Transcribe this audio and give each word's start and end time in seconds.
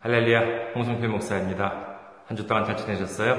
할렐루야, 0.00 0.72
홍성필 0.74 1.08
목사입니다. 1.08 1.98
한 2.26 2.36
주 2.36 2.46
동안 2.46 2.64
잘 2.64 2.76
지내셨어요? 2.76 3.36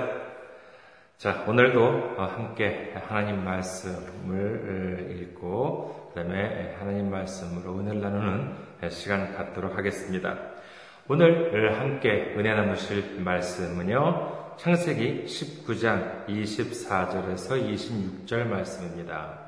자, 1.17 1.43
오늘도 1.47 2.15
어, 2.17 2.23
함께 2.25 2.93
하나님 3.07 3.43
말씀을 3.43 5.17
읽고, 5.21 6.11
그 6.13 6.19
다음에 6.19 6.75
하나님 6.79 7.09
말씀으로 7.11 7.79
은혜를 7.79 8.01
나누는 8.01 8.55
시간 8.89 9.33
갖도록 9.35 9.77
하겠습니다. 9.77 10.37
오늘 11.07 11.79
함께 11.79 12.33
은혜 12.37 12.53
나누실 12.55 13.19
말씀은요, 13.19 14.55
창세기 14.57 15.25
19장 15.25 16.25
24절에서 16.27 17.61
26절 18.25 18.45
말씀입니다. 18.47 19.39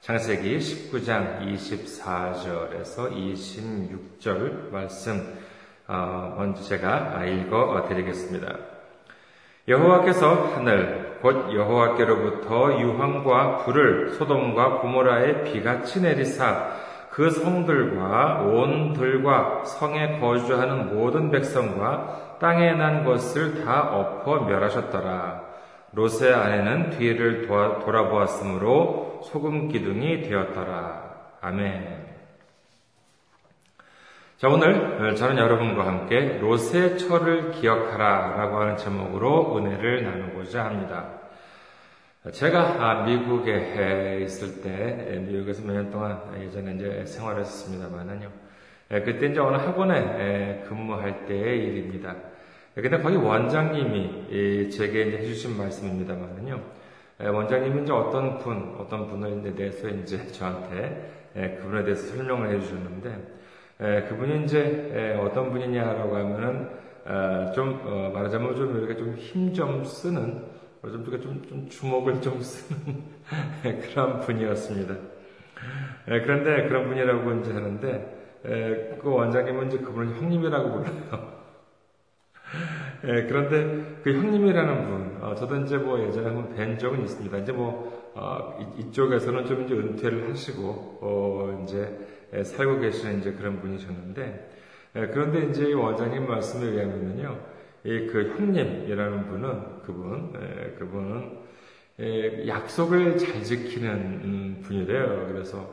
창세기 0.00 0.58
19장 0.58 1.40
24절에서 1.54 3.12
26절 3.12 4.70
말씀, 4.70 5.18
어, 5.20 5.49
먼저 6.36 6.62
제가 6.62 7.24
읽어 7.24 7.84
드리겠습니다. 7.88 8.54
여호와께서 9.68 10.52
하늘 10.54 11.18
곧 11.20 11.52
여호와께로부터 11.54 12.80
유황과 12.80 13.58
불을 13.58 14.14
소돔과 14.14 14.78
고모라에 14.78 15.44
비같이 15.44 16.00
내리사 16.00 16.70
그 17.10 17.30
성들과 17.30 18.42
온 18.42 18.94
들과 18.94 19.64
성에 19.64 20.18
거주하는 20.18 20.94
모든 20.94 21.30
백성과 21.30 22.38
땅에 22.40 22.72
난 22.72 23.04
것을 23.04 23.64
다 23.64 23.82
엎어 23.82 24.44
멸하셨더라. 24.44 25.42
롯의 25.92 26.32
아내는 26.32 26.90
뒤를 26.90 27.46
돌아보았으므로 27.46 29.20
소금 29.24 29.68
기둥이 29.68 30.22
되었더라. 30.22 31.10
아멘. 31.42 32.09
자, 34.40 34.48
오늘 34.48 35.14
저는 35.16 35.36
여러분과 35.36 35.86
함께 35.86 36.38
롯의 36.38 36.96
철을 36.96 37.50
기억하라 37.50 38.36
라고 38.38 38.56
하는 38.56 38.78
제목으로 38.78 39.58
은혜를 39.58 40.02
나누고자 40.02 40.64
합니다. 40.64 41.10
제가 42.32 43.02
미국에 43.04 44.22
있을 44.24 44.62
때, 44.62 45.18
미국에서 45.28 45.62
몇 45.66 45.74
년 45.74 45.90
동안 45.90 46.22
예전에 46.40 46.72
이제 46.72 47.04
생활했었습니다만은요. 47.04 48.30
그때 49.04 49.26
이제 49.26 49.38
어느 49.40 49.56
학원에 49.56 50.64
근무할 50.66 51.26
때의 51.26 51.58
일입니다. 51.58 52.16
근데 52.74 52.96
거기 52.96 53.16
원장님이 53.16 54.70
제게 54.70 55.02
이제 55.02 55.18
해주신 55.18 55.58
말씀입니다만은요. 55.58 56.62
원장님이 57.18 57.82
이제 57.82 57.92
어떤 57.92 58.38
분, 58.38 58.74
어떤 58.78 59.06
분을 59.06 59.40
이제 59.40 59.54
내서 59.54 59.90
이제 59.90 60.26
저한테 60.28 61.28
그분에 61.60 61.84
대해서 61.84 62.16
설명을 62.16 62.54
해주셨는데, 62.54 63.39
에, 63.80 64.02
그분이 64.04 64.44
이제 64.44 64.90
에, 64.94 65.14
어떤 65.18 65.50
분이냐라고 65.50 66.16
하면은 66.16 66.68
어, 67.06 67.52
좀 67.52 67.80
어, 67.84 68.10
말하자면 68.12 68.54
좀 68.56 68.76
이렇게 68.78 68.96
좀 68.96 69.16
힘 69.16 69.52
좀 69.52 69.84
쓰는 69.84 70.44
좀, 70.82 71.04
좀, 71.20 71.42
좀 71.48 71.68
주먹을 71.68 72.20
좀 72.20 72.40
쓰는 72.40 73.04
그런 73.82 74.20
분이었습니다. 74.20 74.94
에, 76.08 76.20
그런데 76.22 76.66
그런 76.68 76.88
분이라고 76.88 77.32
이제 77.40 77.52
하는데 77.52 78.16
그 78.42 79.10
원장님은 79.10 79.66
이제 79.68 79.78
그분을 79.78 80.16
형님이라고 80.16 80.70
불러요. 80.72 81.40
예, 83.04 83.22
그런데 83.26 84.00
그 84.02 84.12
형님이라는 84.12 84.84
분, 84.86 85.18
어, 85.22 85.34
저도 85.34 85.56
이제 85.58 85.76
뭐 85.78 86.00
예전에 86.00 86.26
한번 86.26 86.54
뵌 86.54 86.78
적은 86.78 87.02
있습니다. 87.02 87.38
이제 87.38 87.52
뭐, 87.52 88.12
어, 88.14 88.74
이, 88.78 88.90
쪽에서는 88.92 89.46
좀 89.46 89.64
이제 89.64 89.74
은퇴를 89.74 90.30
하시고, 90.30 90.98
어, 91.00 91.62
이제 91.64 91.78
예, 91.78 92.19
살고 92.44 92.80
계시는 92.80 93.20
이제 93.20 93.32
그런 93.32 93.60
분이셨는데 93.60 94.50
예, 94.96 95.06
그런데 95.06 95.46
이제 95.46 95.68
이 95.68 95.72
원장님 95.72 96.26
말씀에 96.26 96.66
의하면요, 96.66 97.38
그 97.84 98.34
형님이라는 98.36 99.26
분은 99.28 99.82
그분 99.82 100.32
예, 100.34 100.74
그분은 100.78 101.38
약속을 102.46 103.18
잘 103.18 103.42
지키는 103.42 103.90
음, 103.90 104.62
분이래요. 104.64 105.26
그래서 105.28 105.68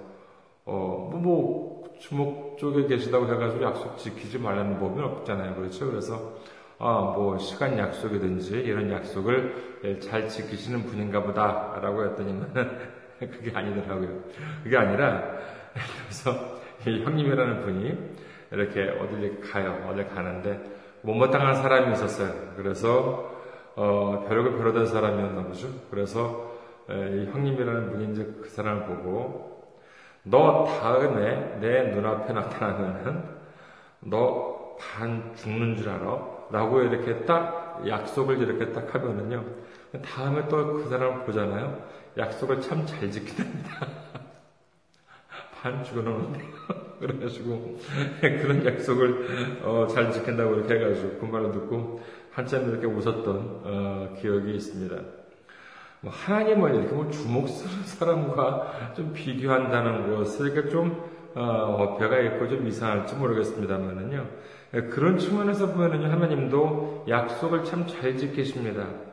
어뭐 0.65 1.17
뭐 1.17 1.83
주목 1.99 2.57
쪽에 2.59 2.85
계시다고 2.85 3.25
해가지고 3.27 3.63
약속 3.63 3.97
지키지 3.97 4.37
말라는 4.37 4.77
법은 4.79 5.03
없잖아요. 5.03 5.55
그렇죠? 5.55 5.89
그래서 5.89 6.37
아뭐 6.77 7.39
시간 7.39 7.77
약속이든지 7.77 8.55
이런 8.59 8.91
약속을 8.91 9.99
잘 9.99 10.29
지키시는 10.29 10.83
분인가 10.83 11.23
보다라고 11.23 12.05
했더니만은 12.05 12.97
그게 13.19 13.51
아니더라고요. 13.51 14.23
그게 14.63 14.77
아니라 14.77 15.37
그래서 16.03 16.59
형님이라는 16.83 17.61
분이 17.61 17.97
이렇게 18.51 18.89
어딜 18.89 19.41
가요. 19.41 19.87
어딜 19.89 20.07
가는데 20.09 20.61
못마땅한 21.01 21.55
사람이 21.55 21.93
있었어요. 21.93 22.53
그래서 22.55 23.35
어, 23.75 24.25
벼룩을 24.27 24.57
벼르던 24.57 24.87
사람이었나 24.87 25.43
보죠. 25.43 25.67
그래서 25.91 26.51
이 26.89 27.29
형님이라는 27.31 27.91
분이 27.91 28.11
이제 28.13 28.23
그 28.41 28.49
사람을 28.49 28.85
보고 28.85 29.73
너 30.23 30.65
다음에 30.65 31.57
내 31.59 31.91
눈앞에 31.93 32.33
나타나면은 32.33 33.23
너 34.01 34.57
반 34.79 35.33
죽는 35.35 35.75
줄 35.75 35.89
알아? 35.89 36.19
라고 36.51 36.81
이렇게 36.81 37.25
딱 37.25 37.83
약속을 37.87 38.37
이렇게 38.39 38.71
딱 38.71 38.93
하면은요. 38.93 39.43
다음에 40.05 40.47
또 40.47 40.77
그 40.77 40.87
사람을 40.89 41.25
보잖아요. 41.25 41.81
약속을 42.17 42.61
참 42.61 42.85
잘 42.85 43.09
지키답니다. 43.11 43.87
반 45.67 45.83
죽어놓는데. 45.83 46.39
그래가지고, 46.99 47.77
그런 48.21 48.65
약속을, 48.65 49.61
어, 49.63 49.85
잘 49.87 50.11
지킨다고 50.11 50.55
이렇게 50.55 50.75
해가지고, 50.75 51.19
그 51.19 51.25
말을 51.25 51.51
듣고, 51.51 52.01
한참 52.31 52.69
이렇게 52.69 52.87
웃었던, 52.87 53.61
어, 53.63 54.15
기억이 54.19 54.55
있습니다. 54.55 54.95
뭐, 56.01 56.11
하나님을 56.11 56.75
이렇게 56.75 56.93
뭐 56.93 57.09
주목 57.09 57.47
쓰는 57.49 57.71
사람과 57.85 58.93
좀 58.95 59.13
비교한다는 59.13 60.15
것을 60.15 60.51
이렇게 60.51 60.69
좀, 60.69 61.03
어, 61.35 61.41
어폐가 61.41 62.19
있고 62.19 62.47
좀 62.47 62.65
이상할지 62.65 63.15
모르겠습니다만은요. 63.15 64.25
그런 64.89 65.17
측면에서 65.17 65.67
보면은요, 65.67 66.07
하나님도 66.07 67.05
약속을 67.07 67.63
참 67.63 67.85
잘 67.87 68.17
지키십니다. 68.17 69.06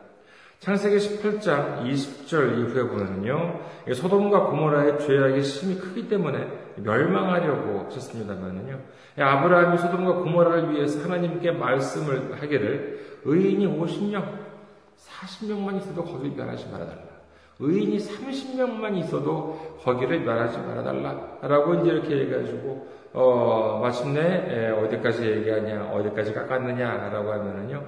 창세기 0.65 0.97
18장 0.97 1.83
20절 1.83 2.59
이후에 2.59 2.85
보면요. 2.85 3.61
소돔과 3.93 4.47
고모라의 4.47 4.99
죄악이 4.99 5.43
심히 5.43 5.79
크기 5.79 6.09
때문에 6.09 6.49
멸망하려고 6.77 7.85
하셨습니다만요. 7.85 8.81
아브라함이 9.19 9.77
소돔과 9.77 10.23
고모라를 10.23 10.73
위해서 10.73 11.05
하나님께 11.05 11.51
말씀을 11.51 12.41
하기를 12.41 13.21
의인이 13.27 13.67
50명, 13.79 14.25
40명만 14.97 15.77
있어도 15.83 16.03
거기를 16.03 16.35
멸하지 16.35 16.71
말아달라. 16.71 17.05
의인이 17.61 17.99
30명만 17.99 18.97
있어도 19.01 19.79
거기를 19.83 20.21
멸하지 20.21 20.57
말아달라. 20.61 21.41
라고 21.43 21.75
이제 21.75 21.91
이렇게 21.91 22.23
해가지고 22.23 22.89
어, 23.17 23.79
마침내 23.81 24.71
어디까지 24.71 25.25
얘기하냐, 25.25 25.93
어디까지 25.93 26.35
깎았느냐라고 26.35 27.33
하면은요, 27.33 27.85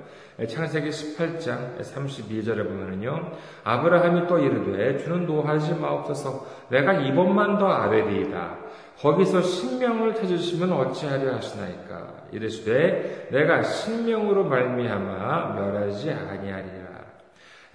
창세기 0.48 0.88
18장 0.88 1.81
32절에 1.81 2.59
보면은요, 2.59 3.32
아브라함이 3.65 4.28
또 4.28 4.38
이르되 4.38 4.98
주는 4.98 5.26
노하지 5.26 5.75
마옵소서, 5.75 6.47
내가 6.69 6.92
이번만 6.92 7.59
더 7.59 7.66
아뢰리이다. 7.66 8.59
거기서 9.00 9.42
신명을 9.42 10.15
찾으시면 10.15 10.72
어찌하려 10.72 11.34
하시나이까? 11.34 12.06
이르시되 12.31 13.28
내가 13.32 13.65
신명으로 13.65 14.44
말미암아 14.44 15.54
멸하지 15.54 16.12
아니하리라. 16.12 16.86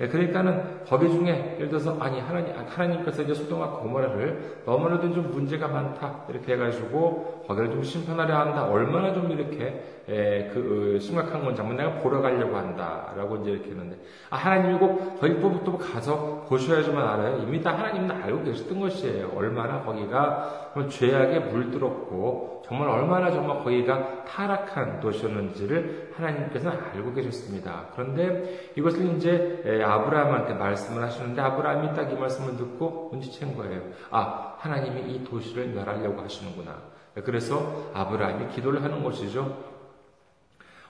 예, 0.02 0.08
그러니까는 0.08 0.84
거기 0.88 1.10
중에 1.10 1.56
예를 1.58 1.70
들어서 1.70 1.96
아니 2.00 2.20
하나님 2.20 2.56
하나님께서 2.56 3.22
이제 3.22 3.36
소돔과 3.36 3.70
고모라를 3.70 4.62
너무나도 4.66 5.14
좀 5.14 5.30
문제가 5.32 5.68
많다 5.68 6.26
이렇게 6.30 6.54
해가지고 6.54 7.41
거기를 7.48 7.72
좀 7.72 7.84
심판하려 7.84 8.36
한다. 8.38 8.66
얼마나 8.66 9.14
좀 9.14 9.32
이렇게 9.32 9.84
에, 10.10 10.48
예, 10.48 10.52
그 10.54 10.96
어, 10.96 11.00
심각한 11.00 11.44
건장면 11.44 11.78
내가 11.78 11.94
보러 11.96 12.22
가려고 12.22 12.56
한다라고 12.56 13.38
이제 13.38 13.52
이렇게 13.52 13.70
했는데. 13.72 13.98
아 14.30 14.38
하나님이고 14.38 15.18
거기 15.20 15.40
또 15.40 15.78
가서 15.78 16.46
보셔야지만 16.48 17.08
알아요. 17.08 17.38
이미 17.40 17.62
다 17.62 17.78
하나님은 17.78 18.12
알고 18.12 18.44
계셨던 18.44 18.80
것이에요. 18.80 19.32
얼마나 19.36 19.82
거기가 19.82 20.72
죄악에 20.90 21.40
물들었고 21.40 22.64
정말 22.66 22.90
얼마나 22.90 23.32
정말 23.32 23.60
거기가 23.64 24.24
타락한 24.26 25.00
도시였는지를 25.00 26.12
하나님께서는 26.16 26.78
알고 26.94 27.14
계셨습니다. 27.14 27.88
그런데 27.94 28.72
이것을 28.76 29.16
이제 29.16 29.62
에, 29.66 29.84
아브라함한테 29.84 30.54
말씀을 30.54 31.04
하시는데 31.04 31.42
아브라함이 31.42 31.96
딱 31.96 32.12
이 32.12 32.16
말씀을 32.16 32.58
듣고 32.58 33.12
눈치챈 33.14 33.56
거예요. 33.56 33.82
아, 34.10 34.56
하나님이 34.58 35.14
이 35.14 35.24
도시를 35.24 35.68
멸하려고 35.68 36.22
하시는구나. 36.22 36.76
그래서 37.14 37.92
아브라함이 37.94 38.54
기도를 38.56 38.84
하는 38.84 39.04
것이죠. 39.04 39.72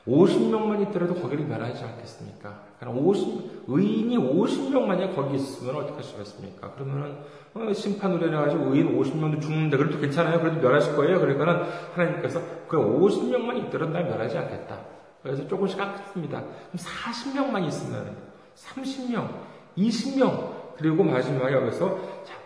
50명만 0.07 0.81
있더라도 0.89 1.15
거기를 1.15 1.45
멸하지 1.45 1.83
않겠습니까? 1.83 2.63
그럼 2.79 2.97
50, 2.97 3.65
의인이 3.68 4.18
50명만이 4.18 5.15
거기 5.15 5.35
있으면 5.35 5.75
어떻게 5.75 5.97
하시겠습니까? 5.97 6.71
그러면은, 6.73 7.18
어, 7.53 7.71
심판 7.73 8.13
우려내가지고 8.13 8.73
의인 8.73 8.97
50명도 8.97 9.41
죽는데, 9.41 9.77
그래도 9.77 10.00
괜찮아요. 10.00 10.39
그래도 10.39 10.59
멸하실 10.59 10.95
거예요. 10.95 11.19
그러니까는 11.19 11.68
하나님께서 11.94 12.41
그 12.67 12.77
50명만 12.77 13.67
있더라도 13.67 13.94
날 13.94 14.06
멸하지 14.06 14.38
않겠다. 14.38 14.79
그래서 15.21 15.47
조금씩 15.47 15.77
깎습니다. 15.77 16.41
그럼 16.41 16.75
40명만 16.75 17.67
있으면 17.67 18.15
30명, 18.56 19.29
20명, 19.77 20.61
그리고 20.77 21.03
마지막에 21.03 21.53
여기서 21.53 21.97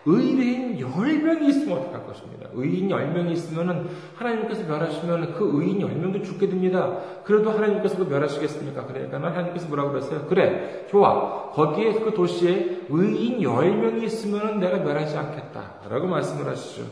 의뢰인 0.04 0.78
10명이 0.78 1.48
있으면 1.48 1.78
어떡할 1.78 2.06
것입니다. 2.06 2.48
의인 2.52 2.88
10명이 2.88 3.32
있으면 3.32 3.88
하나님께서 4.14 4.64
멸하시면 4.66 5.34
그 5.34 5.50
의인 5.54 5.80
10명도 5.80 6.24
죽게 6.24 6.48
됩니다. 6.48 6.98
그래도 7.24 7.50
하나님께서 7.50 7.96
그 7.98 8.04
멸하시겠습니까? 8.04 8.86
그러니까 8.86 9.16
하나님께서 9.16 9.66
뭐라고 9.68 9.90
그랬어요? 9.90 10.26
그래, 10.26 10.86
좋아. 10.90 11.50
거기에 11.50 11.94
그 11.94 12.14
도시에 12.14 12.82
의인 12.88 13.40
10명이 13.40 14.04
있으면 14.04 14.60
내가 14.60 14.78
멸하지 14.78 15.16
않겠다. 15.16 15.80
라고 15.88 16.06
말씀을 16.06 16.46
하시죠. 16.50 16.84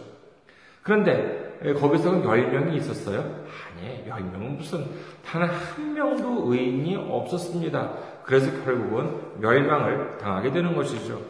그런데 0.83 1.55
거기서 1.81 2.21
10명이 2.23 2.75
있었어요? 2.77 3.21
아니, 3.21 4.05
10명은 4.07 4.57
무슨 4.59 4.85
단 5.25 5.43
한 5.43 5.95
명도 5.95 6.53
의인이 6.53 6.97
없었습니다. 6.97 7.93
그래서 8.25 8.51
결국은 8.65 9.21
멸망을 9.39 10.19
당하게 10.19 10.51
되는 10.53 10.75
것이죠. 10.75 11.21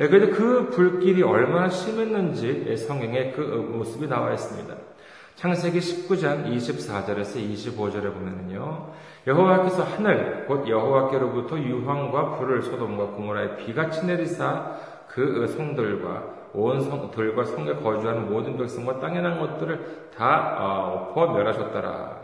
예, 0.00 0.08
그런데 0.08 0.30
그 0.30 0.70
불길이 0.70 1.22
얼마나 1.22 1.68
심했는지 1.68 2.76
성경에 2.76 3.32
그 3.32 3.40
모습이 3.40 4.08
나와 4.08 4.32
있습니다. 4.32 4.74
창세기 5.36 5.78
19장 5.78 6.46
24절에서 6.46 7.36
25절에 7.36 8.12
보면요 8.12 8.92
여호와께서 9.26 9.82
하늘 9.82 10.46
곧 10.46 10.68
여호와께로부터 10.68 11.58
유황과 11.58 12.36
불을 12.36 12.62
소돔과 12.62 13.06
고모라에 13.16 13.56
비같이 13.56 14.06
내리사 14.06 14.76
그 15.08 15.46
성들과 15.46 16.24
온 16.54 16.80
성들과 16.80 17.44
성에 17.44 17.74
거주하는 17.74 18.30
모든 18.30 18.56
백성과 18.56 19.00
땅에 19.00 19.20
난 19.20 19.40
것들을 19.40 20.10
다 20.16 20.56
어, 20.58 21.10
엎어 21.10 21.32
멸하셨더라. 21.32 22.21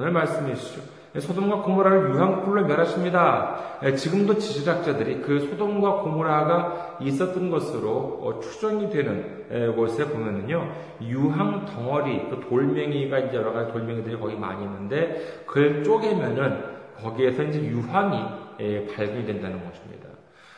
오늘 0.00 0.12
말씀이시죠. 0.12 0.80
소돔과 1.18 1.56
고모라를 1.62 2.14
유황불로 2.14 2.64
멸하십니다. 2.64 3.80
예, 3.82 3.94
지금도 3.94 4.38
지질학자들이 4.38 5.20
그 5.20 5.40
소돔과 5.40 5.96
고모라가 5.96 6.96
있었던 7.02 7.50
것으로 7.50 8.20
어, 8.22 8.40
추정이 8.40 8.88
되는 8.88 9.44
예, 9.52 9.66
곳에 9.66 10.06
보면은요, 10.06 10.72
유황 11.02 11.66
덩어리, 11.66 12.30
그 12.30 12.40
돌멩이가 12.48 13.18
이제 13.18 13.36
여러 13.36 13.52
가지 13.52 13.72
돌멩이들이 13.72 14.18
거기 14.18 14.36
많이 14.36 14.64
있는데, 14.64 15.42
그걸 15.44 15.84
쪼개면은 15.84 16.64
거기에서 17.02 17.42
이제 17.42 17.60
유황이 17.60 18.24
예, 18.60 18.86
발견된다는 18.86 19.62
것입니다. 19.62 20.08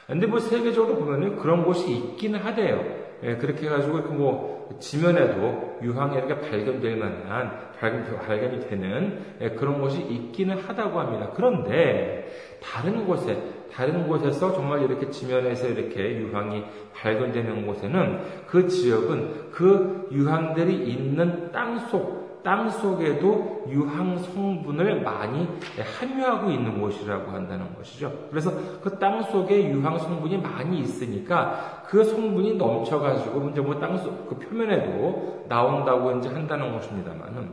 근데 0.07 0.27
뭐 0.27 0.39
세계적으로 0.39 0.99
보면은 0.99 1.37
그런 1.37 1.65
곳이 1.65 1.91
있기는 1.91 2.39
하대요. 2.39 3.03
그렇게 3.39 3.67
해가지고 3.67 4.03
그뭐 4.03 4.62
지면에도 4.79 5.79
유황이 5.83 6.17
이렇게 6.17 6.41
발견될 6.41 6.97
만한 6.97 7.73
발견 7.79 8.55
이 8.55 8.61
되는 8.69 9.37
예, 9.41 9.51
그런 9.51 9.81
곳이 9.81 10.01
있기는 10.01 10.57
하다고 10.57 11.01
합니다. 11.01 11.31
그런데 11.35 12.29
다른 12.63 13.05
곳에 13.07 13.37
다른 13.73 14.07
곳에서 14.07 14.53
정말 14.53 14.83
이렇게 14.83 15.11
지면에서 15.11 15.67
이렇게 15.67 16.19
유황이 16.19 16.63
발견되는 16.95 17.67
곳에는 17.67 18.21
그 18.47 18.69
지역은 18.69 19.51
그 19.51 20.09
유황들이 20.13 20.75
있는 20.75 21.51
땅 21.51 21.79
속, 21.79 22.22
땅 22.43 22.69
속에도 22.71 23.65
유황 23.69 24.19
성분을 24.19 25.03
많이 25.03 25.49
함유하고 25.99 26.51
있는 26.51 26.81
곳이라고 26.81 27.31
한다는 27.31 27.75
것이죠. 27.77 28.13
그래서 28.31 28.51
그 28.83 28.99
땅 28.99 29.23
속에 29.23 29.71
유황 29.71 29.99
성분이 29.99 30.39
많이 30.39 30.81
있으니까 30.81 31.83
그 31.87 32.03
성분이 32.05 32.55
넘쳐가지고 32.57 33.51
이제 33.51 33.61
뭐땅속그 33.61 34.39
표면에도 34.39 35.47
나온다고 35.49 36.13
이제 36.19 36.29
한다는 36.29 36.73
것입니다만은 36.73 37.51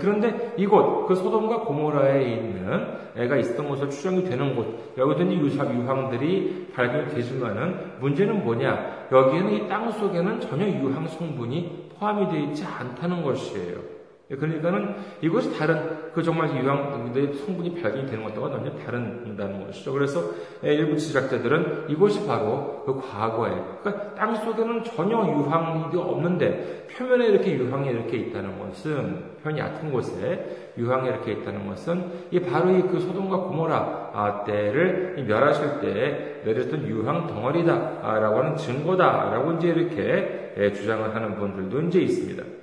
그런데 0.00 0.54
이곳 0.56 1.06
그 1.06 1.14
소돔과 1.14 1.60
고모라에 1.60 2.22
있는 2.22 2.86
애가 3.16 3.36
있었던 3.36 3.68
곳으로 3.68 3.88
추정이 3.90 4.24
되는 4.24 4.54
곳 4.56 4.94
여기도 4.96 5.22
이제 5.22 5.34
유황들이 5.58 6.72
발견되지만은 6.74 7.98
문제는 8.00 8.44
뭐냐 8.44 9.08
여기에는 9.10 9.52
이 9.52 9.68
땅 9.68 9.90
속에는 9.90 10.40
전혀 10.40 10.66
유황 10.66 11.06
성분이 11.08 11.90
포함이 11.98 12.28
되어 12.28 12.40
있지 12.40 12.64
않다는 12.64 13.22
것이에요. 13.22 14.01
그러니까는 14.36 14.94
이것이 15.20 15.56
다른 15.58 16.12
그 16.12 16.22
정말 16.22 16.54
유황의 16.56 17.34
성분이 17.34 17.80
발견이 17.82 18.06
되는 18.06 18.24
것과 18.24 18.48
완전 18.48 18.76
다른다는 18.78 19.66
것이죠. 19.66 19.92
그래서 19.92 20.30
일부 20.62 20.96
지질학자들은 20.96 21.86
이것이 21.88 22.26
바로 22.26 22.82
그 22.84 23.00
과거에 23.00 23.52
그러니까 23.82 24.14
땅 24.14 24.36
속에는 24.36 24.84
전혀 24.84 25.16
유황이 25.16 25.96
없는데 25.96 26.86
표면에 26.92 27.26
이렇게 27.26 27.56
유황이 27.56 27.88
이렇게 27.88 28.18
있다는 28.18 28.58
것은 28.58 29.32
표면이 29.42 29.60
얕은 29.60 29.92
곳에 29.92 30.70
유황이 30.78 31.08
이렇게 31.08 31.32
있다는 31.32 31.66
것은 31.66 32.28
이 32.30 32.38
바로 32.40 32.70
이 32.70 32.82
그 32.92 33.00
소돔과 33.00 33.36
고모라 33.38 34.44
때를 34.44 35.24
멸하실 35.26 35.80
때 35.80 36.42
내렸던 36.44 36.86
유황 36.86 37.26
덩어리다라고 37.26 38.38
하는 38.38 38.56
증거다라고 38.56 39.52
이제 39.52 39.68
이렇게 39.68 40.72
주장을 40.74 41.14
하는 41.14 41.36
분들도 41.36 41.80
이제 41.88 42.00
있습니다. 42.00 42.61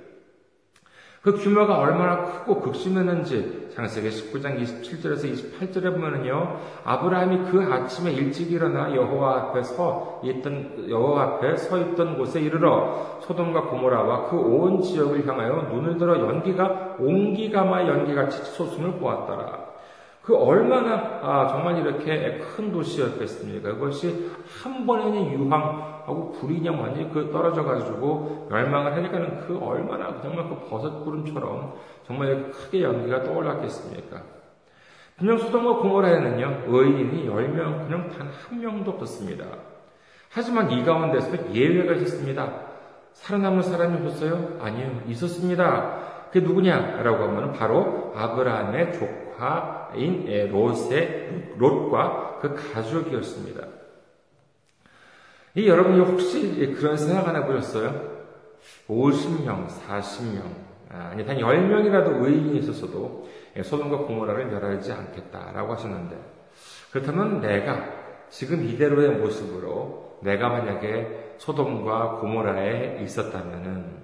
그 1.22 1.34
규모가 1.34 1.78
얼마나 1.78 2.24
크고 2.24 2.60
극심했는지 2.62 3.68
창세기 3.74 4.08
19장 4.08 4.58
27절에서 4.58 5.30
28절에 5.60 5.92
보면은요 5.92 6.58
아브라함이 6.84 7.50
그 7.50 7.62
아침에 7.62 8.12
일찍 8.12 8.50
일어나 8.50 8.94
여호와 8.94 9.36
앞에 9.36 9.62
서 9.62 10.22
있던 10.24 10.86
여호와 10.88 11.22
앞에 11.24 11.56
서 11.58 11.78
있던 11.78 12.16
곳에 12.16 12.40
이르러 12.40 13.18
소돔과 13.20 13.64
고모라와 13.64 14.30
그 14.30 14.36
온 14.38 14.80
지역을 14.82 15.26
향하여 15.26 15.68
눈을 15.70 15.98
들어 15.98 16.18
연기가 16.20 16.96
옹기가마 16.98 17.86
연기같이 17.86 18.42
솟음을 18.42 18.98
보았더라. 18.98 19.59
그 20.30 20.36
얼마나 20.36 21.18
아, 21.22 21.48
정말 21.48 21.78
이렇게 21.78 22.38
큰 22.38 22.70
도시였겠습니까? 22.70 23.74
그것이 23.74 24.30
한 24.62 24.86
번에는 24.86 25.32
유황하고 25.32 26.30
불이 26.30 26.58
그냥 26.60 26.80
완전히 26.80 27.10
그 27.12 27.32
떨어져 27.32 27.64
가지고 27.64 28.46
멸망을 28.48 28.94
하니까는 28.94 29.40
그 29.40 29.58
얼마나 29.60 30.20
정말 30.22 30.48
그 30.48 30.68
버섯 30.68 31.02
구름처럼 31.02 31.74
정말 32.06 32.48
크게 32.52 32.84
연기가 32.84 33.24
떠올랐겠습니까? 33.24 34.22
분명 35.18 35.36
소돔과 35.36 35.80
고모라에는요 35.82 36.62
의인이 36.68 37.28
10명 37.28 37.88
그냥 37.88 38.08
단 38.16 38.28
한 38.28 38.60
명도 38.60 38.92
없었습니다. 38.92 39.44
하지만 40.32 40.70
이 40.70 40.84
가운데서 40.84 41.52
예외가 41.52 41.94
있었습니다. 41.94 42.52
살아남은 43.14 43.62
사람이 43.62 43.96
없었어요? 44.06 44.58
아니요, 44.62 45.00
있었습니다. 45.08 45.98
그게 46.30 46.46
누구냐라고 46.46 47.24
하면 47.24 47.52
바로 47.52 48.12
아브라함의 48.14 48.92
조카 48.92 49.79
인 49.96 50.50
롯의 50.50 51.54
롯과 51.56 52.38
그 52.40 52.54
가족이었습니다. 52.54 53.66
이 55.54 55.68
여러분이 55.68 56.00
혹시 56.00 56.74
그런 56.78 56.96
생각 56.96 57.28
안 57.28 57.36
해보셨어요? 57.36 58.20
50명, 58.88 59.66
40명, 59.66 60.42
아니 60.90 61.24
단 61.24 61.36
10명이라도 61.38 62.24
의인이 62.24 62.58
있었어도 62.58 63.28
소돔과 63.62 63.98
고모라를 63.98 64.46
멸하지 64.46 64.92
않겠다라고 64.92 65.72
하셨는데 65.74 66.16
그렇다면 66.92 67.40
내가 67.40 68.00
지금 68.28 68.64
이대로의 68.64 69.10
모습으로 69.18 70.18
내가 70.22 70.48
만약에 70.48 71.34
소돔과 71.38 72.16
고모라에 72.16 73.02
있었다면은 73.02 74.00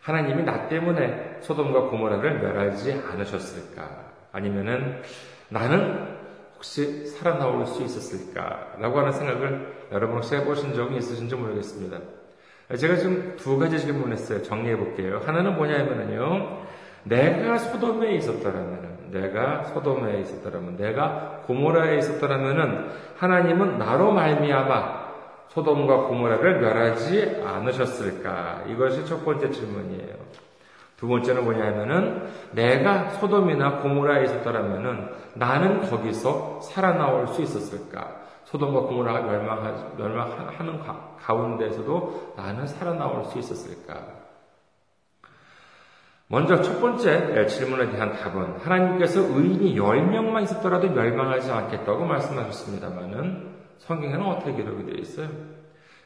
하나님이 0.00 0.42
나 0.42 0.68
때문에 0.68 1.38
소돔과 1.40 1.88
고모라를 1.88 2.40
멸하지 2.40 2.92
않으셨을까? 2.92 4.03
아니면은 4.34 5.00
나는 5.48 6.14
혹시 6.56 7.06
살아나올 7.06 7.66
수 7.66 7.82
있었을까 7.82 8.74
라고 8.80 8.98
하는 8.98 9.12
생각을 9.12 9.72
여러분 9.92 10.16
혹시 10.16 10.34
해보신 10.34 10.74
적이 10.74 10.96
있으신지 10.98 11.34
모르겠습니다. 11.36 11.98
제가 12.76 12.96
지금 12.96 13.36
두 13.36 13.58
가지 13.58 13.78
질문을 13.78 14.12
했어요. 14.12 14.42
정리해 14.42 14.76
볼게요. 14.76 15.20
하나는 15.24 15.54
뭐냐면요. 15.56 16.64
내가 17.04 17.58
소돔에 17.58 18.14
있었더라면, 18.16 19.10
내가 19.10 19.64
소돔에 19.64 20.20
있었더라면, 20.22 20.76
내가 20.78 21.42
고모라에 21.46 21.98
있었더라면 21.98 22.90
하나님은 23.18 23.78
나로 23.78 24.12
말미암아 24.12 25.04
소돔과 25.48 26.08
고모라를 26.08 26.60
멸하지 26.60 27.42
않으셨을까? 27.44 28.64
이것이 28.68 29.06
첫 29.06 29.24
번째 29.24 29.50
질문이에요. 29.50 30.14
두 31.04 31.08
번째는 31.08 31.44
뭐냐면은 31.44 32.30
내가 32.52 33.10
소돔이나 33.10 33.80
고모라에 33.80 34.24
있었더라면은 34.24 35.10
나는 35.34 35.82
거기서 35.82 36.60
살아나올 36.62 37.28
수 37.28 37.42
있었을까? 37.42 38.22
소돔과 38.44 38.80
고모라가 38.80 39.20
멸망하, 39.20 39.92
멸망하는 39.98 40.80
가운데서도 41.20 42.32
나는 42.38 42.66
살아나올 42.66 43.26
수 43.26 43.38
있었을까? 43.38 44.00
먼저 46.28 46.62
첫 46.62 46.80
번째 46.80 47.46
질문에 47.48 47.90
대한 47.90 48.14
답은 48.14 48.60
하나님께서 48.60 49.20
의인이 49.20 49.76
10명만 49.76 50.44
있었더라도 50.44 50.88
멸망하지 50.88 51.50
않겠다고 51.52 52.06
말씀하셨습니다만은 52.06 53.54
성경에는 53.76 54.24
어떻게 54.24 54.54
기록이 54.54 54.86
되어 54.86 54.94
있어요? 54.94 55.28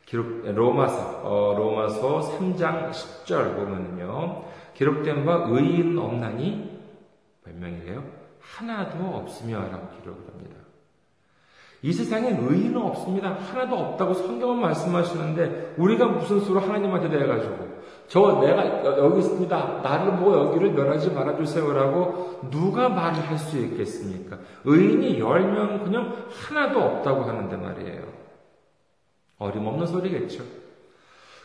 기록, 0.07 0.43
로마서, 0.45 1.21
어, 1.23 1.55
로마서 1.57 2.39
3장 2.39 2.91
10절 2.91 3.55
보면요. 3.55 4.58
기록된 4.79 5.25
바 5.25 5.45
의인 5.49 5.99
없나니 5.99 6.79
몇 7.45 7.57
명이래요? 7.57 8.05
하나도 8.41 9.05
없으며 9.17 9.59
라고 9.59 9.89
기록을 9.99 10.23
합니다. 10.33 10.55
이 11.83 11.93
세상에 11.93 12.31
의인은 12.31 12.77
없습니다. 12.77 13.31
하나도 13.35 13.77
없다고 13.77 14.15
성경은 14.15 14.61
말씀하시는데 14.61 15.75
우리가 15.79 16.07
무슨 16.07 16.41
수로 16.41 16.61
하나님한테 16.61 17.09
대해가지고 17.11 17.79
저 18.07 18.41
내가 18.41 18.85
여기 18.99 19.19
있습니다. 19.19 19.81
나를 19.83 20.17
보고 20.17 20.35
여기를 20.47 20.71
멸하지 20.73 21.11
말아주세요라고 21.11 22.49
누가 22.51 22.89
말을 22.89 23.19
할 23.29 23.37
수 23.37 23.59
있겠습니까? 23.59 24.39
의인이 24.65 25.19
열 25.19 25.41
명 25.53 25.83
그냥 25.83 26.15
하나도 26.31 26.81
없다고 26.81 27.25
하는데 27.25 27.57
말이에요. 27.57 28.03
어림없는 29.39 29.87
소리겠죠. 29.87 30.45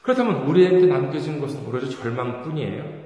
그렇다면 0.04 0.48
우리에게 0.48 0.86
남겨진 0.86 1.40
것은 1.42 1.66
오로지 1.68 1.90
절망뿐이에요. 1.92 3.03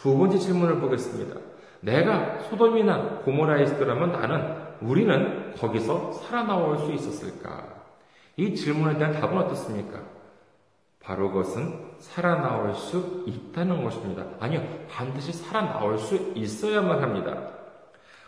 두 0.00 0.16
번째 0.16 0.38
질문을 0.38 0.80
보겠습니다. 0.80 1.40
내가 1.80 2.38
소돔이나 2.40 3.20
고모라에 3.24 3.64
있더라면 3.64 4.12
나는 4.12 4.56
우리는 4.80 5.54
거기서 5.54 6.12
살아나올 6.12 6.78
수 6.78 6.92
있었을까? 6.92 7.64
이 8.36 8.54
질문에 8.54 8.98
대한 8.98 9.12
답은 9.12 9.38
어떻습니까? 9.38 10.00
바로 11.02 11.30
그것은 11.30 11.92
살아나올 11.98 12.74
수 12.74 13.24
있다는 13.26 13.82
것입니다. 13.84 14.24
아니요, 14.40 14.62
반드시 14.90 15.32
살아나올 15.32 15.98
수 15.98 16.32
있어야만 16.34 17.02
합니다. 17.02 17.36